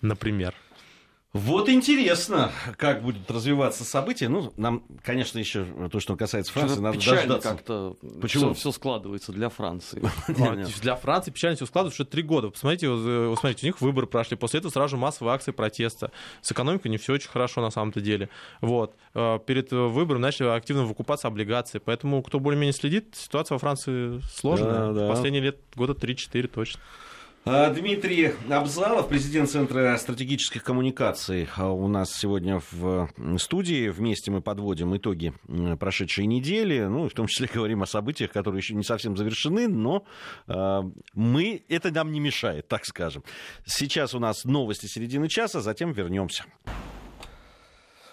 [0.00, 0.54] Например.
[1.34, 4.30] Вот интересно, как будет развиваться событие.
[4.30, 7.48] Ну, нам, конечно, еще то, что касается Франции, надо дождаться.
[7.50, 8.54] как-то Почему?
[8.54, 10.02] Все, складывается для Франции.
[10.80, 12.48] Для Франции печально все складывается уже три года.
[12.48, 14.38] Посмотрите, э, смотрите, у них выборы прошли.
[14.38, 16.12] После этого сразу же массовые акции протеста.
[16.40, 18.30] С экономикой не все очень хорошо на самом-то деле.
[18.62, 18.96] Вот.
[19.14, 21.78] Э, перед выбором начали активно выкупаться облигации.
[21.78, 25.08] Поэтому, кто более-менее следит, ситуация во Франции сложная.
[25.08, 26.80] Последние лет года 3-4 точно.
[27.44, 33.88] А, Дмитрий Абзалов, президент Центра стратегических коммуникаций, а, у нас сегодня в студии.
[33.88, 35.32] Вместе мы подводим итоги
[35.78, 39.68] прошедшей недели, ну, и в том числе говорим о событиях, которые еще не совсем завершены,
[39.68, 40.04] но
[40.46, 40.82] э,
[41.14, 43.22] мы, это нам не мешает, так скажем.
[43.64, 46.44] Сейчас у нас новости середины часа, затем вернемся.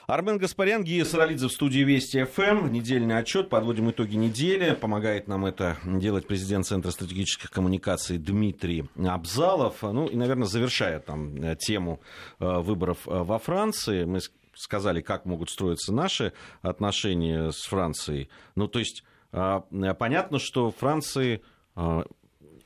[0.07, 2.71] Армен Гаспарян, Гия Саралидзе в студии Вести ФМ.
[2.71, 4.75] Недельный отчет, подводим итоги недели.
[4.75, 9.81] Помогает нам это делать президент Центра стратегических коммуникаций Дмитрий Абзалов.
[9.81, 12.01] Ну и, наверное, завершая там э, тему
[12.39, 14.19] э, выборов э, во Франции, мы
[14.53, 18.29] сказали, как могут строиться наши отношения с Францией.
[18.55, 21.41] Ну, то есть, понятно, что Франции...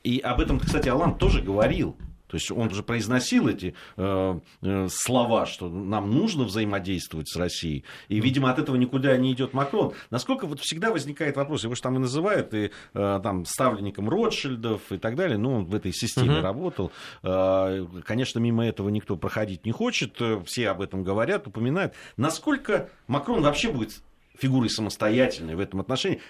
[0.04, 1.96] И об этом, кстати, Алан тоже говорил
[2.30, 7.84] То есть он же произносил эти э, э, слова, что нам нужно взаимодействовать с Россией.
[8.08, 9.94] И, видимо, от этого никуда не идет Макрон.
[10.10, 14.92] Насколько вот всегда возникает вопрос, его же там и называют и э, там ставленником Ротшильдов
[14.92, 15.38] и так далее.
[15.38, 16.42] Ну, он в этой системе угу.
[16.42, 16.92] работал.
[17.24, 20.16] Э, конечно, мимо этого никто проходить не хочет.
[20.46, 21.94] Все об этом говорят, упоминают.
[22.16, 24.02] Насколько Макрон вообще будет
[24.38, 26.20] фигурой самостоятельной в этом отношении,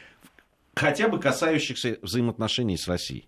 [0.75, 3.27] хотя бы касающихся взаимоотношений с Россией?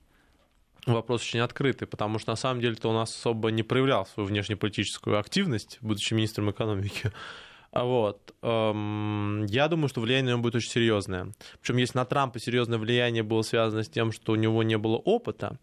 [0.86, 5.78] Вопрос очень открытый, потому что на самом деле-то он особо не проявлял свою внешнеполитическую активность,
[5.80, 7.12] будучи министром экономики.
[7.72, 8.34] Вот.
[8.42, 11.32] Эм, я думаю, что влияние на него будет очень серьезное.
[11.60, 14.96] Причем, если на Трампа серьезное влияние было связано с тем, что у него не было
[14.96, 15.58] опыта,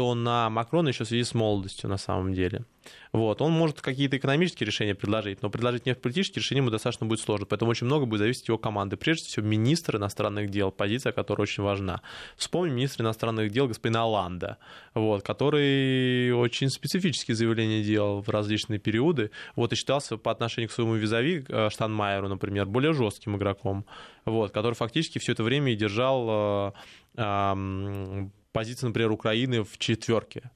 [0.00, 2.64] то на Макрона еще в связи с молодостью на самом деле.
[3.12, 3.42] Вот.
[3.42, 7.44] Он может какие-то экономические решения предложить, но предложить политические решения ему достаточно будет сложно.
[7.44, 8.96] Поэтому очень много будет зависеть от его команды.
[8.96, 12.00] Прежде всего, министр иностранных дел, позиция, которая очень важна.
[12.38, 14.56] Вспомним министр иностранных дел господина Аланда,
[14.94, 19.30] вот, который очень специфические заявления делал в различные периоды.
[19.54, 23.84] Вот, и считался по отношению к своему визави э, Штанмайеру, например, более жестким игроком,
[24.24, 26.72] вот, который фактически все это время и держал
[28.52, 30.50] позицию, например, Украины в четверке.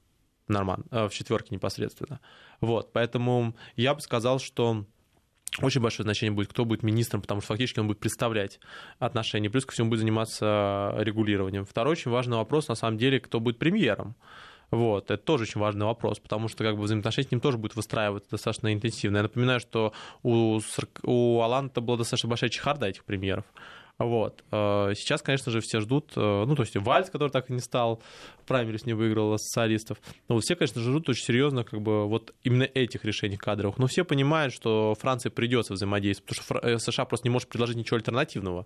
[0.47, 2.19] Норман, э, в четверке непосредственно.
[2.61, 4.85] Вот, поэтому я бы сказал, что
[5.61, 8.59] очень большое значение будет, кто будет министром, потому что фактически он будет представлять
[8.99, 11.65] отношения, плюс ко всему будет заниматься регулированием.
[11.65, 14.15] Второй очень важный вопрос, на самом деле, кто будет премьером.
[14.71, 17.75] Вот, это тоже очень важный вопрос, потому что как бы взаимоотношения с ним тоже будет
[17.75, 19.17] выстраиваться достаточно интенсивно.
[19.17, 20.59] Я напоминаю, что у,
[21.03, 23.45] у Алана была достаточно большая чехарда этих премьеров.
[23.97, 24.43] Вот.
[24.51, 27.61] Э, сейчас, конечно же, все ждут, э, ну, то есть Вальц, который так и не
[27.61, 28.01] стал,
[28.45, 29.99] праймерис не выиграл социалистов.
[30.27, 33.77] Но вот все, конечно ждут очень серьезно как бы вот именно этих решений кадровых.
[33.77, 37.77] Но все понимают, что Франции придется взаимодействовать, потому что э, США просто не может предложить
[37.77, 38.65] ничего альтернативного.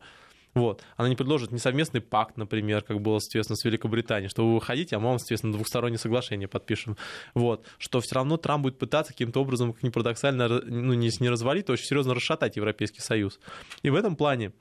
[0.55, 0.83] Вот.
[0.97, 4.95] Она не предложит не совместный пакт, например, как было, соответственно, с Великобританией, что вы выходите,
[4.95, 6.97] а мы вам, соответственно, двухстороннее соглашение подпишем.
[7.35, 7.67] Вот.
[7.77, 11.67] Что все равно Трамп будет пытаться каким-то образом, как ни парадоксально, ну, не, не развалить,
[11.67, 13.39] то очень серьезно расшатать Европейский Союз.
[13.83, 14.51] И в этом плане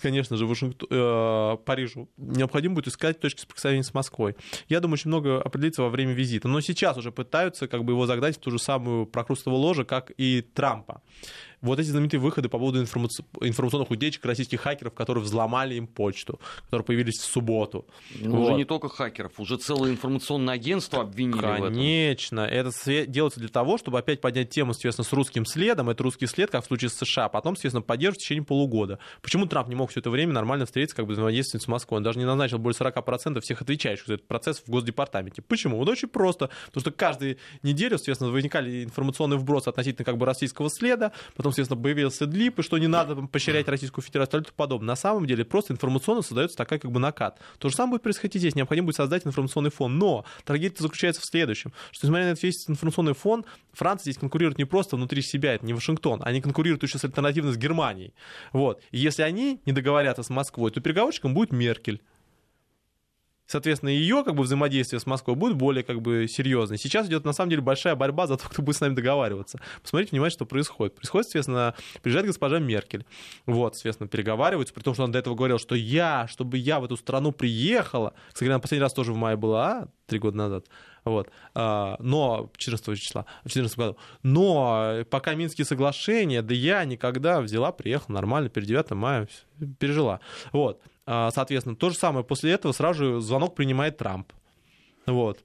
[0.00, 4.36] конечно же, Вашингтон, э, Парижу необходимо будет искать точки соприкосновения с Москвой.
[4.68, 6.48] Я думаю, очень много определится во время визита.
[6.48, 10.12] Но сейчас уже пытаются как бы его загнать в ту же самую прокрустово ложе, как
[10.16, 11.02] и Трампа
[11.62, 16.84] вот эти знаменитые выходы по поводу информационных утечек российских хакеров, которые взломали им почту, которые
[16.84, 17.86] появились в субботу.
[18.20, 18.48] Ну, вот.
[18.48, 22.70] Уже не только хакеров, уже целое информационное агентство обвинили Конечно, это
[23.06, 25.88] делается для того, чтобы опять поднять тему, соответственно, с русским следом.
[25.88, 28.98] Это русский след, как в случае с США, потом, соответственно, поддерживать в течение полугода.
[29.22, 31.98] Почему Трамп не мог все это время нормально встретиться, как бы взаимодействовать с Москвой?
[31.98, 35.42] Он даже не назначил более 40% всех отвечающих за этот процесс в Госдепартаменте.
[35.42, 35.76] Почему?
[35.78, 36.50] Вот очень просто.
[36.66, 41.82] Потому что каждую неделю, соответственно, возникали информационные вбросы относительно как бы российского следа, потом соответственно,
[41.82, 44.88] появился длип, и что не надо поощрять Российскую Федерацию и тому подобное.
[44.88, 47.38] На самом деле просто информационно создается такая как бы накат.
[47.58, 48.54] То же самое будет происходить здесь.
[48.54, 49.98] Необходимо будет создать информационный фон.
[49.98, 54.58] Но трагедия заключается в следующем, что несмотря на этот весь информационный фон, Франция здесь конкурирует
[54.58, 58.12] не просто внутри себя, это не Вашингтон, они конкурируют еще с альтернативно с Германией.
[58.52, 58.82] Вот.
[58.90, 62.00] И если они не договорятся с Москвой, то переговорщиком будет Меркель.
[63.52, 66.78] Соответственно, ее как бы взаимодействие с Москвой будет более как бы серьезной.
[66.78, 69.60] Сейчас идет на самом деле большая борьба за то, кто будет с нами договариваться.
[69.82, 70.94] Посмотрите внимательно, что происходит.
[70.94, 73.04] Происходит, соответственно, приезжает госпожа Меркель.
[73.44, 76.86] Вот, соответственно, переговариваются, при том, что он до этого говорил, что я, чтобы я в
[76.86, 80.66] эту страну приехала, кстати, она последний раз тоже в мае была, а, три года назад,
[81.04, 81.28] вот.
[81.54, 83.98] А, но 14 числа, в 14 году.
[84.22, 89.28] Но пока Минские соглашения, да я никогда взяла, приехала нормально, перед 9 мая
[89.78, 90.20] пережила.
[90.52, 90.80] Вот.
[91.06, 94.32] А, соответственно, то же самое после этого сразу же звонок принимает Трамп.
[95.06, 95.42] Вот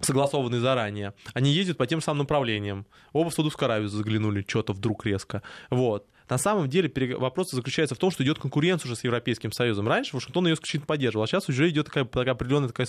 [0.00, 1.14] согласованный заранее.
[1.34, 2.86] Они ездят по тем самым направлениям.
[3.12, 5.42] Оба в Саудовскую заглянули, что-то вдруг резко.
[5.68, 6.06] Вот.
[6.28, 9.88] На самом деле вопрос заключается в том, что идет конкуренция уже с Европейским Союзом.
[9.88, 12.86] Раньше Вашингтон ее исключительно поддерживал, а сейчас уже идет такая, такая определенная такая,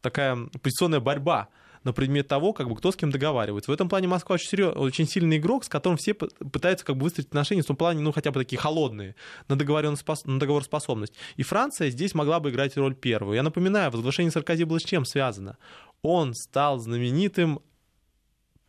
[0.00, 1.48] такая позиционная борьба
[1.84, 3.70] на предмет того, как бы кто с кем договаривается.
[3.70, 7.04] В этом плане Москва очень, серьез, очень сильный игрок, с которым все пытаются как бы
[7.04, 9.14] выстроить отношения в том плане, ну, хотя бы такие холодные,
[9.48, 11.14] на, на договороспособность.
[11.36, 13.36] И Франция здесь могла бы играть роль первую.
[13.36, 15.56] Я напоминаю, возглашение Саркози было с чем связано?
[16.02, 17.60] Он стал знаменитым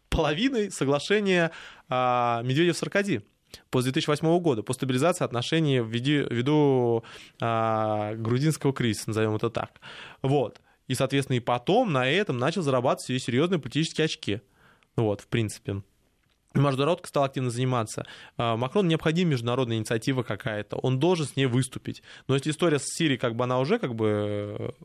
[0.10, 1.52] половиной соглашения
[1.90, 3.24] а, Медведев-Саркози
[3.70, 7.04] после 2008 года, по стабилизации отношений ввиду, ввиду
[7.42, 9.72] а, грузинского кризиса, назовем это так.
[10.22, 10.62] Вот.
[10.92, 14.42] И, соответственно, и потом на этом начал зарабатывать себе серьезные политические очки.
[14.98, 15.84] Вот, в принципе.
[16.54, 18.06] Международка стал активно заниматься.
[18.36, 20.76] А, Макрон необходима международная инициатива какая-то.
[20.76, 22.04] Он должен с ней выступить.
[22.28, 24.76] Но если история с Сирией, как бы она уже как бы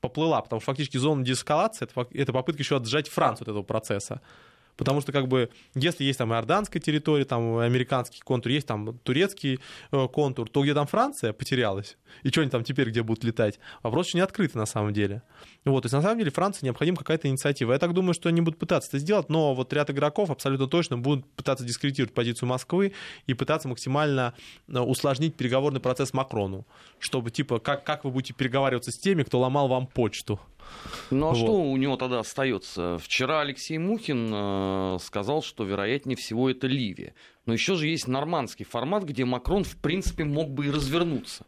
[0.00, 4.20] поплыла, потому что фактически зона деэскалации это попытка еще отжать Францию от этого процесса.
[4.78, 9.58] Потому что, как бы, если есть там иорданская территория, там американский контур, есть там турецкий
[9.90, 11.98] э, контур, то где там Франция потерялась?
[12.22, 13.58] И что они там теперь где будут летать?
[13.82, 15.22] Вопрос не открытый на самом деле.
[15.64, 17.72] Вот, то есть, на самом деле, Франции необходима какая-то инициатива.
[17.72, 20.96] Я так думаю, что они будут пытаться это сделать, но вот ряд игроков абсолютно точно
[20.96, 22.92] будут пытаться дискредитировать позицию Москвы
[23.26, 24.34] и пытаться максимально
[24.68, 26.68] э, усложнить переговорный процесс Макрону,
[27.00, 30.38] чтобы, типа, как, как вы будете переговариваться с теми, кто ломал вам почту?
[31.10, 31.38] Ну а Вот.
[31.38, 32.98] что у него тогда остается?
[32.98, 37.14] Вчера Алексей Мухин э, сказал, что вероятнее всего это Ливия.
[37.46, 41.46] Но еще же есть нормандский формат, где Макрон в принципе мог бы и развернуться.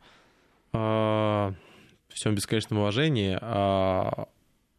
[0.72, 1.52] А,
[2.08, 4.28] всем бесконечном уважении, а,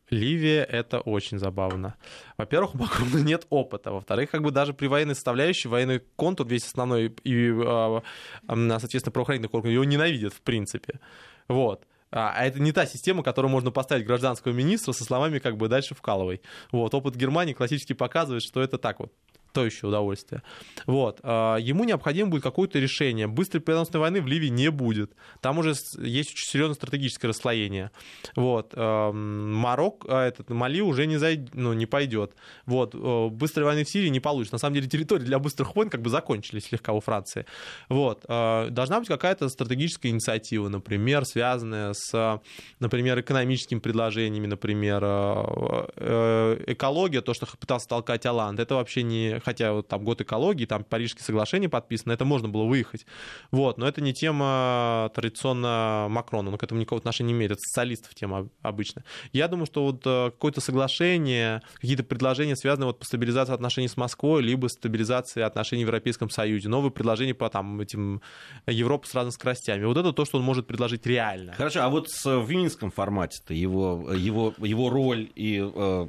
[0.10, 1.96] Ливия— это очень забавно.
[2.38, 3.92] Во-первых, у Макрона нет опыта.
[3.92, 8.04] Во-вторых, как бы даже при военной составляющей, военный контур весь основной и, а,
[8.48, 11.00] а, соответственно, правоохранительный корпус его ненавидят в принципе.
[11.48, 11.86] Вот.
[12.12, 15.68] А а это не та система, которую можно поставить гражданского министра со словами как бы
[15.68, 16.42] дальше вкалывай.
[16.72, 16.94] Вот.
[16.94, 19.14] Опыт Германии классически показывает, что это так вот
[19.52, 20.42] то еще удовольствие.
[20.86, 21.20] Вот.
[21.24, 23.28] а, Ему необходимо будет какое-то решение.
[23.28, 25.12] Быстрой победоносной войны в Ливии не будет.
[25.42, 27.92] Там уже есть очень серьезное стратегическое расслоение.
[28.36, 28.74] Вот.
[28.76, 31.54] Марок, а, этот, Мали уже не, зайд...
[31.54, 32.34] ну, не пойдет.
[32.66, 32.96] Вот.
[32.96, 34.56] э, Быстрой войны в Сирии не получится.
[34.56, 37.46] На самом деле территории для быстрых войн как бы закончились слегка у Франции.
[37.90, 38.26] Вот.
[38.28, 42.42] а, Должна быть какая-то стратегическая инициатива, например, связанная с,
[42.80, 49.74] например, экономическими предложениями, например, э, экология, то, что пытался толкать Аланд, это вообще не, хотя
[49.74, 53.06] вот там год экологии, там Парижские соглашения подписаны, это можно было выехать.
[53.52, 57.62] Вот, но это не тема традиционно Макрона, он к этому никакого отношения не имеет, это
[57.62, 59.04] социалистов тема обычно.
[59.34, 63.98] Я думаю, что вот э, какое-то соглашение, какие-то предложения, связанные вот по стабилизации отношений с
[63.98, 68.22] Москвой, либо стабилизации отношений в Европейском Союзе, новые предложения по там этим
[68.68, 69.86] Европы с разными скоростями.
[69.86, 71.54] Вот это то, что он может предложить реально.
[71.54, 76.08] Хорошо, а вот с, в минском формате-то его, его, его роль и э, э,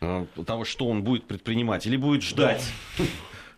[0.00, 2.64] того, что он будет предпринимать, или будет ждать?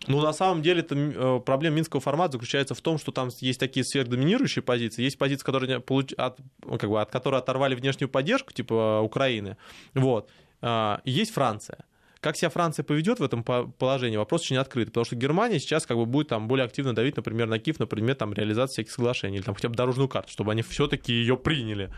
[0.07, 3.59] Ну, на самом деле, это, э, проблема минского формата заключается в том, что там есть
[3.59, 8.09] такие сверхдоминирующие позиции, есть позиции, которые получ- от, ну, как бы, от которой оторвали внешнюю
[8.09, 9.57] поддержку, типа Украины,
[9.93, 10.29] вот,
[10.61, 11.77] А, есть Франция.
[12.21, 15.85] Как себя Франция поведет в этом по- положении, вопрос очень открыт, потому что Германия сейчас
[15.85, 19.37] как бы будет там более активно давить, например, на Киев, например, там реализации всяких соглашений,
[19.37, 21.89] или там хотя бы дорожную карту, чтобы они все-таки ее приняли.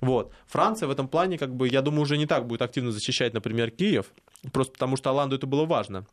[0.00, 0.32] Вот.
[0.46, 3.70] Франция в этом плане, как бы, я думаю, уже не так будет активно защищать, например,
[3.70, 4.06] Киев,
[4.52, 6.06] просто потому что Оланду это было важно.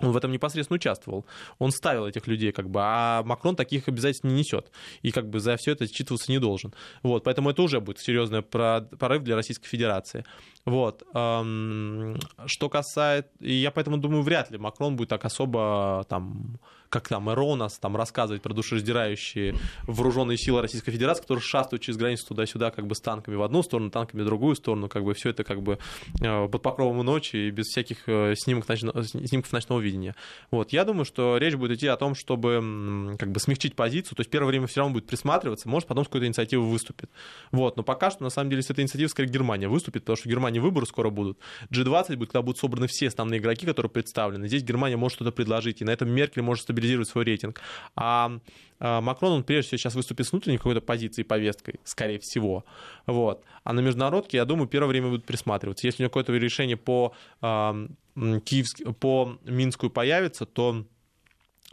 [0.00, 1.24] Он в этом непосредственно участвовал.
[1.58, 4.70] Он ставил этих людей, как бы, а Макрон таких обязательств не несет.
[5.00, 6.74] И как бы за все это отчитываться не должен.
[7.02, 10.24] Вот, поэтому это уже будет серьезный про- прорыв для Российской Федерации.
[10.66, 11.04] Вот.
[11.08, 13.30] Что касается...
[13.40, 18.42] Я поэтому думаю, вряд ли Макрон будет так особо там как там Эронас там рассказывать
[18.42, 19.54] про душераздирающие
[19.86, 23.62] вооруженные силы Российской Федерации, которые шастают через границу туда-сюда как бы с танками в одну
[23.62, 25.78] сторону, танками в другую сторону, как бы все это как бы
[26.20, 30.14] э, под покровом ночи и без всяких э, снимок ночно- снимков ночного видения.
[30.50, 34.20] Вот, я думаю, что речь будет идти о том, чтобы как бы смягчить позицию, то
[34.20, 37.10] есть первое время все равно будет присматриваться, может потом с какой-то инициативой выступит.
[37.52, 40.28] Вот, но пока что на самом деле с этой инициативой скорее Германия выступит, потому что
[40.28, 41.38] в Германии выборы скоро будут.
[41.70, 44.48] G20 будет, когда будут собраны все основные игроки, которые представлены.
[44.48, 47.60] Здесь Германия может что-то предложить, и на этом Меркель может стабилизировать свой рейтинг.
[47.94, 48.38] А
[48.78, 52.64] а, Макрон, он прежде всего сейчас выступит с внутренней какой-то позицией, повесткой, скорее всего.
[53.06, 53.44] Вот.
[53.64, 55.86] А на международке, я думаю, первое время будут присматриваться.
[55.86, 57.96] Если у него какое-то решение по, м,
[58.44, 58.82] Киевск...
[59.00, 60.84] по Минску появится, то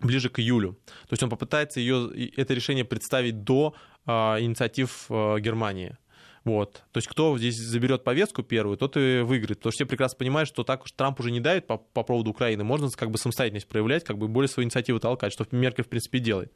[0.01, 0.77] ближе к июлю.
[1.07, 3.73] То есть он попытается ее, это решение представить до
[4.05, 5.97] а, инициатив а, Германии.
[6.43, 6.83] Вот.
[6.91, 9.59] То есть кто здесь заберет повестку первую, тот и выиграет.
[9.59, 12.31] Потому что все прекрасно понимают, что так уж Трамп уже не давит по, по поводу
[12.31, 12.65] Украины.
[12.65, 16.19] Можно как бы самостоятельность проявлять, как бы более свою инициативу толкать, что Меркель, в принципе,
[16.19, 16.51] делает.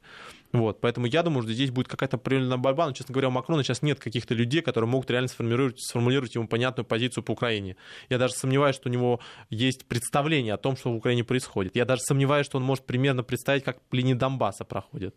[0.52, 0.82] Вот.
[0.82, 2.88] Поэтому я думаю, что здесь будет какая-то определенная борьба.
[2.88, 6.48] Но, честно говоря, у Макрона сейчас нет каких-то людей, которые могут реально сформулировать, сформулировать ему
[6.48, 7.78] понятную позицию по Украине.
[8.10, 11.78] Я даже сомневаюсь, что у него есть представление о том, что в Украине происходит.
[11.78, 15.16] Я даже сомневаюсь, что он может примерно представить, как линии Донбасса проходят.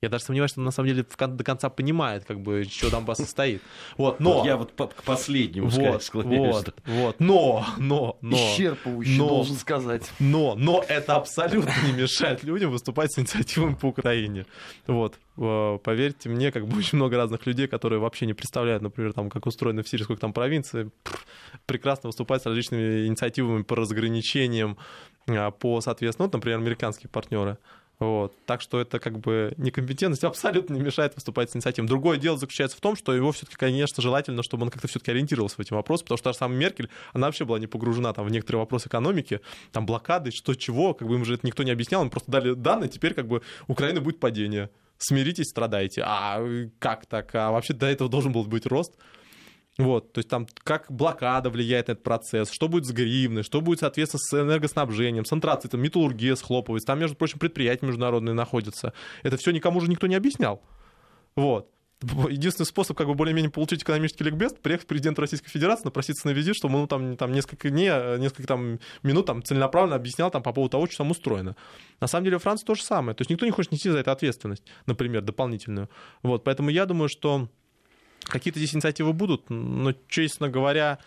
[0.00, 2.88] Я даже сомневаюсь, что он на самом деле кон- до конца понимает, как бы, что
[2.88, 3.60] Донбасс состоит.
[3.96, 4.44] Вот, но...
[4.46, 6.54] Я вот по- к последнему вот, склоняюсь.
[6.54, 10.08] вот, вот, но, но, но, Исчерпывающе, но- должен сказать.
[10.20, 14.46] но, но это абсолютно не мешает людям выступать с инициативами по Украине.
[14.86, 19.12] Вот, Э, поверьте мне, как бы очень много разных людей, которые вообще не представляют, например,
[19.12, 21.26] там, как устроено в Сирии, сколько там провинций, пф,
[21.64, 24.78] прекрасно выступать с различными инициативами по разграничениям,
[25.28, 27.56] а, по, соответственно, вот, например, американские партнеры.
[27.98, 28.32] Вот.
[28.46, 31.88] Так что это как бы некомпетентность абсолютно не мешает выступать с инициативой.
[31.88, 35.56] Другое дело заключается в том, что его все-таки, конечно, желательно, чтобы он как-то все-таки ориентировался
[35.56, 38.26] в эти вопросы, потому что та же самая Меркель, она вообще была не погружена там,
[38.26, 39.40] в некоторые вопросы экономики,
[39.72, 42.54] там блокады, что чего, как бы им же это никто не объяснял, им просто дали
[42.54, 44.70] данные, теперь как бы Украина будет падение.
[44.98, 46.02] Смиритесь, страдайте.
[46.04, 46.44] А
[46.80, 47.32] как так?
[47.34, 48.94] А вообще до этого должен был быть рост.
[49.78, 53.60] Вот, то есть там как блокада влияет на этот процесс, что будет с гривной, что
[53.60, 58.92] будет, соответственно, с энергоснабжением, с антрацитом, металлургия схлопывается, там, между прочим, предприятия международные находятся.
[59.22, 60.60] Это все никому же никто не объяснял.
[61.36, 61.70] Вот.
[62.00, 66.32] Единственный способ как бы более-менее получить экономический ликбез, приехать к президенту Российской Федерации, напроситься на
[66.32, 67.88] визит, чтобы он там, там несколько дней,
[68.18, 71.56] несколько там, минут там, целенаправленно объяснял там, по поводу того, что там устроено.
[72.00, 73.16] На самом деле в Франции то же самое.
[73.16, 75.88] То есть никто не хочет нести за это ответственность, например, дополнительную.
[76.22, 77.48] Вот, поэтому я думаю, что
[78.28, 80.98] Какие-то здесь инициативы будут, но, честно говоря,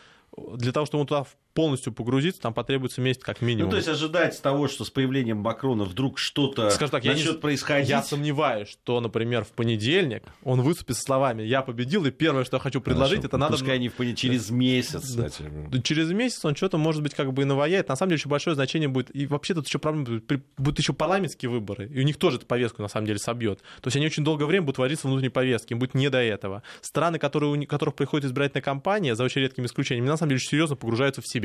[0.56, 3.66] для того, чтобы туда полностью погрузиться, там потребуется месяц как минимум.
[3.66, 7.32] Ну, то есть ожидать того, что с появлением Макрона вдруг что-то Скажем так, начнет я
[7.34, 7.38] не...
[7.38, 7.90] происходить.
[7.90, 12.58] Я сомневаюсь, что, например, в понедельник он выступит со словами «я победил», и первое, что
[12.58, 13.28] я хочу предложить, Хорошо.
[13.28, 13.54] это надо...
[13.54, 15.44] Пускай не в понедельник, через месяц, кстати.
[15.84, 17.90] Через месяц он что-то, может быть, как бы и наваяет.
[17.90, 19.16] На самом деле, очень большое значение будет...
[19.16, 20.22] И вообще тут еще проблема
[20.58, 23.60] будут еще парламентские выборы, и у них тоже эту повестку, на самом деле, собьет.
[23.82, 26.64] То есть они очень долгое время будут вариться внутренней повестки, им будет не до этого.
[26.82, 30.50] Страны, которые, у которых приходит избирательная кампания, за очень редкими исключениями, на самом деле, очень
[30.50, 31.41] серьезно погружаются в себя.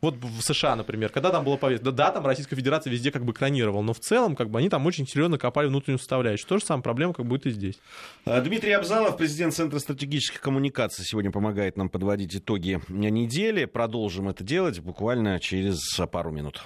[0.00, 3.24] Вот в США, например, когда там было повестка, да, да, там Российская Федерация везде как
[3.24, 6.46] бы кронировала, но в целом как бы они там очень серьезно копали внутреннюю составляющую.
[6.46, 7.80] То же самое проблема как будет и здесь.
[8.24, 13.64] А, Дмитрий Абзалов, президент Центра стратегических коммуникаций, сегодня помогает нам подводить итоги недели.
[13.64, 15.80] Продолжим это делать буквально через
[16.12, 16.62] пару минут.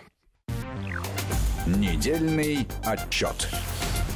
[1.67, 3.49] Недельный отчет.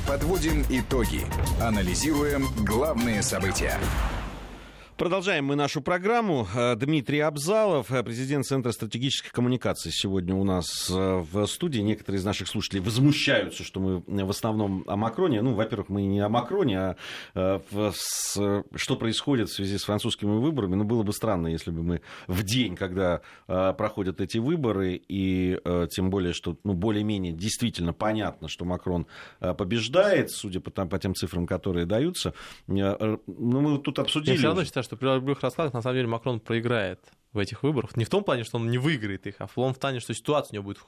[0.06, 1.22] Подводим итоги.
[1.60, 3.78] Анализируем главные события.
[4.96, 6.48] Продолжаем мы нашу программу.
[6.54, 11.80] Э, Дмитрий Абзалов, э, президент Центра стратегических коммуникаций, сегодня у нас э, в студии.
[11.80, 15.42] Некоторые из наших слушателей возмущаются, что мы в основном о Макроне.
[15.42, 16.96] Ну, во-первых, мы не о Макроне,
[17.34, 17.60] а
[17.94, 20.76] что происходит в связи с французскими выборами.
[20.76, 26.08] Ну, было бы странно, если бы мы в день, когда проходят эти выборы, и тем
[26.08, 29.06] более, что ну, более-менее действительно понятно, что Макрон
[29.40, 32.32] побеждает, судя по, по тем цифрам, которые даются.
[32.66, 34.36] Ну, мы тут обсудили
[34.86, 37.00] что при любых раскладах на самом деле Макрон проиграет
[37.32, 37.96] в этих выборах.
[37.96, 40.52] Не в том плане, что он не выиграет их, а в том плане, что ситуация
[40.52, 40.78] у него будет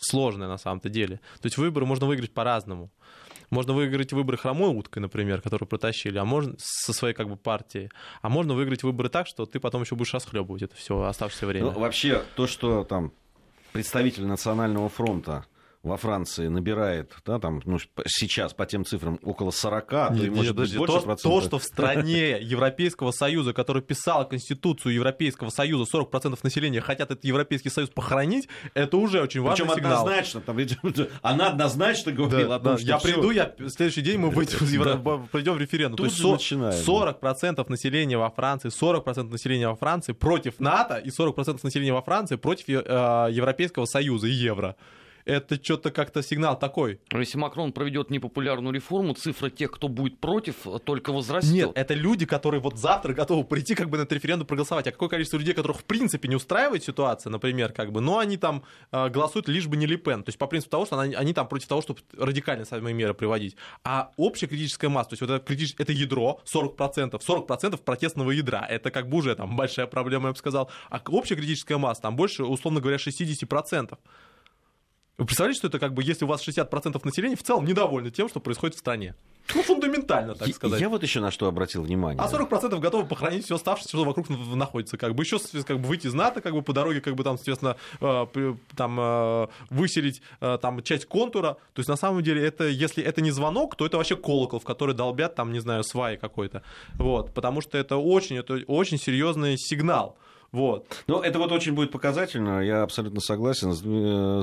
[0.00, 1.20] сложная на самом-то деле.
[1.40, 2.90] То есть выборы можно выиграть по-разному.
[3.50, 7.90] Можно выиграть выборы хромой уткой, например, которую протащили, а можно со своей как бы партией.
[8.22, 11.70] А можно выиграть выборы так, что ты потом еще будешь расхлебывать это все оставшееся время.
[11.70, 13.12] Ну, вообще, то, что там
[13.72, 15.44] представитель Национального фронта
[15.82, 20.30] во Франции набирает, да, там, ну, сейчас по тем цифрам около 40, а то и
[20.30, 21.22] может быть больше то, процентов.
[21.22, 27.24] То, что в стране Европейского Союза, который писал Конституцию Европейского Союза, 40% населения хотят этот
[27.24, 30.06] Европейский Союз похоронить, это уже очень важный Причем сигнал.
[30.06, 30.58] однозначно, там,
[31.22, 34.30] она однозначно говорила да, о том, да, что Я приду, я, в следующий день мы
[34.30, 35.18] выйдем, да.
[35.32, 35.96] придем в референдум.
[35.96, 41.58] Тут То есть 40% населения во Франции, 40% населения во Франции против НАТО и 40%
[41.64, 44.76] населения во Франции против э, Европейского Союза и евро
[45.24, 47.00] это что-то как-то сигнал такой.
[47.12, 51.52] Если Макрон проведет непопулярную реформу, цифра тех, кто будет против, только возрастет.
[51.52, 54.86] Нет, это люди, которые вот завтра готовы прийти как бы на этот референдум проголосовать.
[54.86, 58.36] А какое количество людей, которых в принципе не устраивает ситуация, например, как бы, но они
[58.36, 60.22] там э, голосуют лишь бы не Липен.
[60.22, 63.14] То есть по принципу того, что они, они там против того, чтобы радикальные самые меры
[63.14, 63.56] приводить.
[63.84, 65.74] А общая критическая масса, то есть вот это, критич...
[65.78, 68.66] это ядро 40%, 40% протестного ядра.
[68.68, 70.70] Это как бы уже там большая проблема, я бы сказал.
[70.90, 73.98] А общая критическая масса там больше, условно говоря, 60%.
[75.18, 78.28] Вы представляете, что это как бы, если у вас 60% населения в целом недовольны тем,
[78.28, 79.14] что происходит в стране?
[79.54, 80.80] Ну, фундаментально, так сказать.
[80.80, 82.22] Я вот еще на что обратил внимание.
[82.22, 84.96] А 40% готовы похоронить все оставшееся, что вокруг находится.
[84.96, 87.36] Как бы еще как бы выйти из НАТО, как бы по дороге, как бы там,
[87.36, 91.56] соответственно, э, там э, выселить э, там часть контура.
[91.74, 94.64] То есть, на самом деле, это, если это не звонок, то это вообще колокол, в
[94.64, 96.62] который долбят там, не знаю, сваи какой-то.
[96.94, 97.34] Вот.
[97.34, 100.16] Потому что это очень, это очень серьезный сигнал.
[100.52, 101.02] Вот.
[101.06, 102.60] Ну, это вот очень будет показательно.
[102.60, 103.80] Я абсолютно согласен с,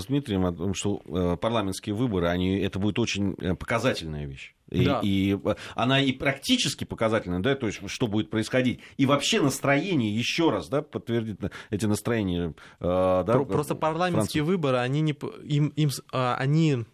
[0.02, 4.56] с Дмитрием о том, что э, парламентские выборы, они, это будет очень э, показательная вещь.
[4.72, 5.02] И, да.
[5.04, 5.38] и
[5.76, 8.80] она и практически показательная, да, то есть что будет происходить.
[8.98, 12.56] И вообще настроение, еще раз, да, подтвердит эти настроения.
[12.80, 14.56] Э, да, Просто парламентские Франции.
[14.56, 16.86] выборы, они не, им, им, а, они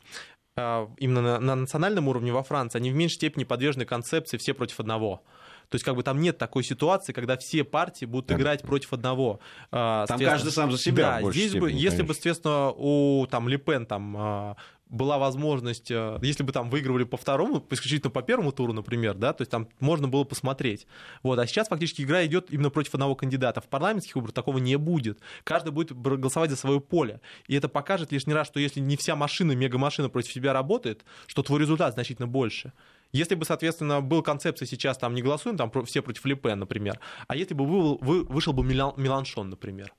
[0.58, 4.54] а, именно на, на национальном уровне во Франции, они в меньшей степени подвержены концепции «все
[4.54, 5.24] против одного».
[5.70, 8.36] То есть как бы там нет такой ситуации, когда все партии будут да.
[8.36, 9.40] играть против одного.
[9.72, 11.20] А, там каждый сам за себя.
[11.22, 14.56] Да, здесь бы, если бы, соответственно, у там Лепен там а,
[14.90, 19.34] была возможность, а, если бы там выигрывали по второму, исключительно по первому туру, например, да,
[19.34, 20.88] то есть там можно было посмотреть.
[21.24, 23.62] Вот, а сейчас фактически игра идет именно против одного кандидата.
[23.62, 25.20] В парламентских выборах такого не будет.
[25.44, 27.22] Каждый будет голосовать за свое поле.
[27.48, 31.44] И это покажет лишний раз, что если не вся машина, мега-машина против тебя работает, что
[31.44, 32.74] твой результат значительно больше.
[33.16, 37.36] Если бы, соответственно, был концепция сейчас, там, не голосуем, там, все против Лепен, например, а
[37.38, 39.94] если бы вы, вы, вышел бы Меланшон, например,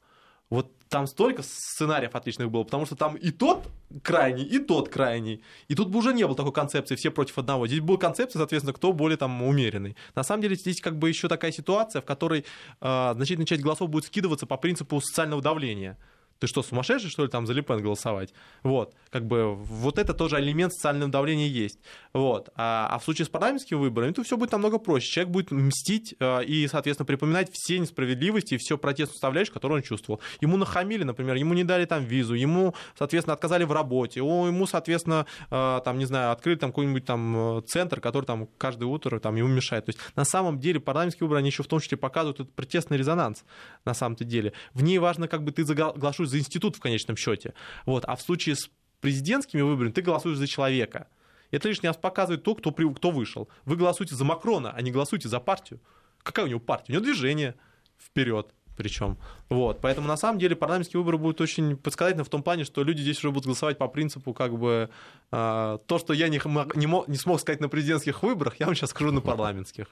[0.51, 3.67] Вот там столько сценариев отличных было, потому что там и тот
[4.03, 5.43] крайний, и тот крайний.
[5.67, 7.67] И тут бы уже не было такой концепции все против одного.
[7.67, 9.97] Здесь была концепция, соответственно, кто более там умеренный.
[10.15, 12.45] На самом деле здесь как бы еще такая ситуация, в которой
[12.81, 15.97] э, значительная часть голосов будет скидываться по принципу социального давления
[16.39, 18.33] ты что, сумасшедший, что ли, там за Лепен голосовать?
[18.63, 21.79] Вот, как бы, вот это тоже элемент социального давления есть.
[22.13, 22.51] Вот.
[22.57, 25.11] А, а в случае с парламентскими выборами, то все будет намного проще.
[25.11, 29.83] Человек будет мстить э, и, соответственно, припоминать все несправедливости и все протестную составляющую, которую он
[29.83, 30.21] чувствовал.
[30.41, 35.27] Ему нахамили, например, ему не дали там визу, ему, соответственно, отказали в работе, ему, соответственно,
[35.51, 39.37] э, там, не знаю, открыли там какой-нибудь там э, центр, который там каждое утро там
[39.37, 39.87] ему мешает.
[39.87, 42.99] То есть, на самом деле, парламентские выборы, они еще в том числе показывают этот протестный
[42.99, 43.45] резонанс,
[43.85, 44.53] на самом-то деле.
[44.75, 47.55] В ней важно, как бы ты заглашаешь голосуешь за институт в конечном счете.
[47.87, 48.05] Вот.
[48.07, 48.71] А в случае с
[49.01, 51.09] президентскими выборами ты голосуешь за человека.
[51.51, 53.49] Это лишний раз показывает то, кто, кто вышел.
[53.65, 55.81] Вы голосуете за Макрона, а не голосуете за партию.
[56.23, 56.93] Какая у него партия?
[56.93, 57.55] У него движение
[57.99, 59.17] вперед причем.
[59.49, 59.81] Вот.
[59.81, 63.17] Поэтому на самом деле парламентские выборы будут очень подсказательны в том плане, что люди здесь
[63.19, 64.91] уже будут голосовать по принципу как бы
[65.33, 66.39] э, то, что я не,
[66.75, 69.87] не, мог, не смог сказать на президентских выборах, я вам сейчас скажу на парламентских.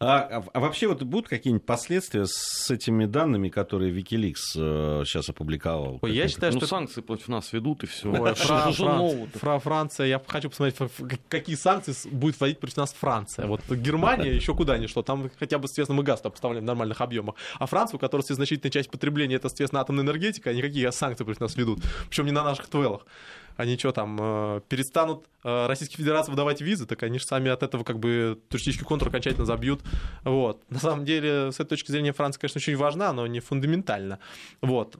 [0.00, 5.28] А, а, а вообще вот будут какие-нибудь последствия с этими данными, которые Wikileaks э, сейчас
[5.28, 5.98] опубликовал?
[6.02, 8.12] Ой, я считаю, ну, что санкции против нас ведут и все.
[8.12, 10.90] Фра- Франция, Фра- Франция, я хочу посмотреть,
[11.28, 13.46] какие санкции будет вводить против нас Франция.
[13.46, 17.00] Вот Германия еще куда ни шло, там хотя бы, соответственно, мы газ поставляем в нормальных
[17.00, 17.34] объемах.
[17.58, 21.56] А Францию, у которой значительная часть потребления, это, соответственно, атомная энергетика, никакие санкции против нас
[21.56, 21.80] ведут.
[22.08, 23.06] Причем не на наших твелах
[23.56, 27.62] они что там, э, перестанут э, Российской Федерации выдавать визы, так они же сами от
[27.62, 29.80] этого как бы туристический контур окончательно забьют.
[30.24, 30.62] Вот.
[30.70, 34.18] На самом деле, с этой точки зрения Франция, конечно, очень важна, но не фундаментально.
[34.60, 34.96] Вот.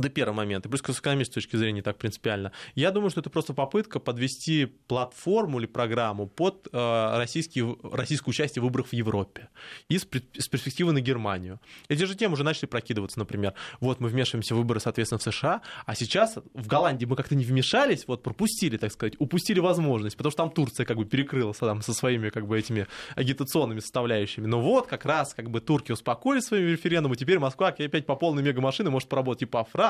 [0.00, 0.68] До первого момента.
[0.68, 2.52] Плюс с экономической точки зрения так принципиально.
[2.74, 8.62] Я думаю, что это просто попытка подвести платформу или программу под э, российский, российское участие
[8.62, 9.48] в выборах в Европе
[9.88, 11.60] и с, перспективы на Германию.
[11.88, 13.54] Эти же темы уже начали прокидываться, например.
[13.80, 17.44] Вот мы вмешиваемся в выборы, соответственно, в США, а сейчас в Голландии мы как-то не
[17.44, 21.82] вмешались, вот пропустили, так сказать, упустили возможность, потому что там Турция как бы перекрыла там,
[21.82, 22.86] со своими как бы этими
[23.16, 24.46] агитационными составляющими.
[24.46, 28.16] Но вот как раз как бы турки успокоили своим референдумом, и теперь Москва опять по
[28.16, 29.89] полной мегамашины может поработать и по Франции,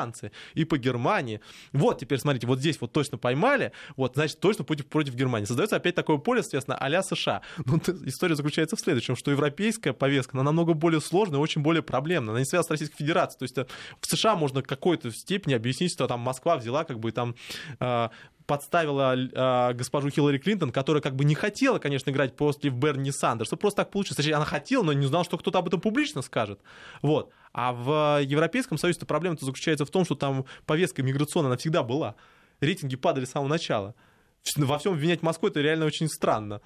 [0.55, 1.41] и по Германии.
[1.73, 5.47] Вот теперь, смотрите, вот здесь вот точно поймали, вот, значит, точно против, против Германии.
[5.47, 7.43] Создается опять такое поле, соответственно, а США.
[7.65, 12.33] Но история заключается в следующем, что европейская повестка, она намного более сложная, очень более проблемная.
[12.33, 13.39] Она не связана с Российской Федерацией.
[13.39, 13.67] То есть э,
[14.01, 17.35] в США можно какой-то степени объяснить, что там Москва взяла как бы там
[17.79, 18.09] э,
[18.51, 23.57] подставила э, госпожу Хиллари Клинтон, которая как бы не хотела, конечно, играть после Берни Сандерса.
[23.57, 24.27] Просто так получилось.
[24.27, 26.59] Она хотела, но не знала, что кто-то об этом публично скажет.
[27.01, 27.31] Вот.
[27.53, 32.17] А в Европейском Союзе проблема заключается в том, что там повестка миграционная, она всегда была.
[32.59, 33.95] Рейтинги падали с самого начала.
[34.57, 36.61] Во всем обвинять Москву это реально очень странно.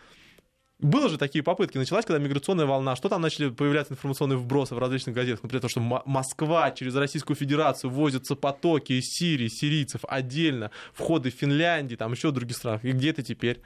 [0.85, 1.79] Было же такие попытки.
[1.79, 5.69] Началась, когда миграционная волна, что там начали появляться информационные вбросы в различных газетах, например, то,
[5.71, 12.13] что Москва через Российскую Федерацию возятся потоки из Сирии, сирийцев отдельно, входы в Финляндии, там
[12.13, 12.85] еще других странах.
[12.85, 13.63] И где это теперь?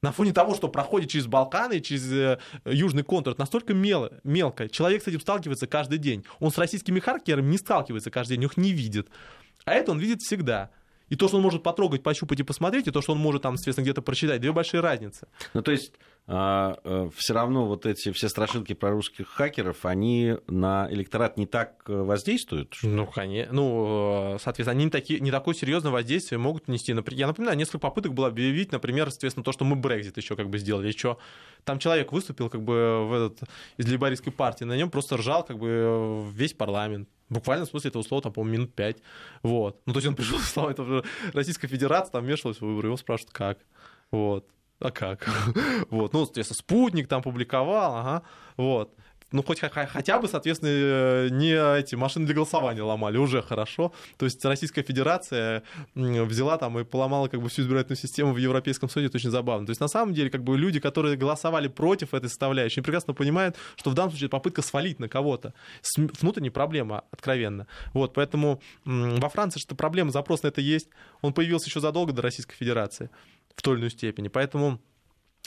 [0.00, 4.68] На фоне того, что проходит через Балканы, через э, южный контур, это настолько мел, мелко.
[4.68, 6.24] Человек с этим сталкивается каждый день.
[6.38, 9.08] Он с российскими хакерами не сталкивается каждый день, их не видит.
[9.64, 10.70] А это он видит всегда.
[11.08, 13.56] И то, что он может потрогать, пощупать и посмотреть, и то, что он может там,
[13.56, 15.28] соответственно, где-то прочитать, две большие разницы.
[15.54, 15.92] Ну, то есть
[16.30, 21.46] а, а, все равно вот эти все страшилки про русских хакеров, они на электорат не
[21.46, 22.76] так э, воздействуют?
[22.82, 23.54] Ну, конечно.
[23.54, 26.94] Ну, э, соответственно, они не, такие, не такое серьезное воздействие могут нести.
[27.12, 30.58] Я напоминаю, несколько попыток было объявить, например, соответственно, то, что мы Брекзит еще как бы
[30.58, 30.90] сделали.
[30.90, 31.18] Что
[31.64, 33.48] там человек выступил как бы в этот,
[33.78, 37.08] из либористской партии, на нем просто ржал как бы весь парламент.
[37.28, 38.98] Буквально в смысле этого слова, там, по-моему, минут пять.
[39.42, 39.80] Вот.
[39.86, 43.32] Ну, то есть он пришел, слова, это Российская Федерация, там вмешивалась в выборы, его спрашивают,
[43.32, 43.58] как.
[44.10, 44.48] Вот.
[44.80, 45.28] А как?
[45.90, 46.12] вот.
[46.12, 48.22] Ну, соответственно, спутник там публиковал, ага.
[48.56, 48.94] Вот
[49.30, 53.92] ну, хоть хотя бы, соответственно, э, не эти машины для голосования ломали, уже хорошо.
[54.16, 55.62] То есть Российская Федерация
[55.94, 59.66] взяла там и поломала как бы всю избирательную систему в Европейском Союзе, это очень забавно.
[59.66, 63.56] То есть на самом деле как бы люди, которые голосовали против этой составляющей, прекрасно понимают,
[63.76, 65.52] что в данном случае попытка свалить на кого-то.
[65.96, 67.66] Внутренняя проблема, откровенно.
[67.92, 70.88] Вот, поэтому во Франции что проблема, запрос на это есть.
[71.20, 73.10] Он появился еще задолго до Российской Федерации
[73.54, 74.28] в той или иной степени.
[74.28, 74.80] Поэтому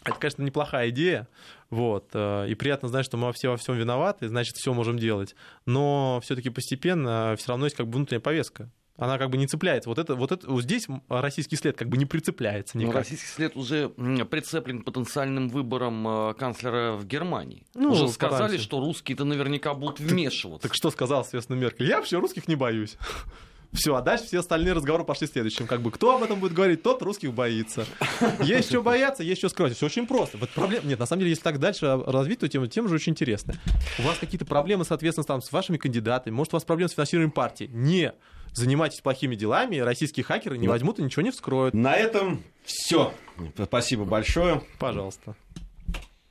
[0.03, 1.27] это, конечно, неплохая идея,
[1.69, 5.35] вот, э, и приятно знать, что мы все во всем виноваты, значит, все можем делать,
[5.65, 9.89] но все-таки постепенно все равно есть как бы внутренняя повестка, она как бы не цепляется.
[9.89, 12.93] Вот это, вот это, вот здесь российский след как бы не прицепляется никак.
[12.93, 17.65] Но российский след уже прицеплен потенциальным выбором э, канцлера в Германии.
[17.73, 20.61] Ну, уже сказали, что русские-то наверняка будут вмешиваться.
[20.61, 21.87] Так, так что сказал, соответственно, Меркель?
[21.87, 22.97] Я вообще русских не боюсь.
[23.73, 25.65] Все, а дальше все остальные разговоры пошли следующим.
[25.65, 27.85] Как бы кто об этом будет говорить, тот русских боится.
[28.41, 29.75] Есть что бояться, есть что скрывать.
[29.75, 30.37] Все очень просто.
[30.37, 30.87] Вот проблем...
[30.87, 33.57] Нет, на самом деле, если так дальше развить, то тема, тема же очень интересная.
[33.99, 37.31] У вас какие-то проблемы, соответственно, там, с вашими кандидатами, может, у вас проблемы с финансированием
[37.31, 37.69] партии.
[37.71, 38.13] Не
[38.53, 41.73] занимайтесь плохими делами, российские хакеры не возьмут и ничего не вскроют.
[41.73, 43.13] На этом все.
[43.63, 44.61] Спасибо большое.
[44.79, 45.35] Пожалуйста.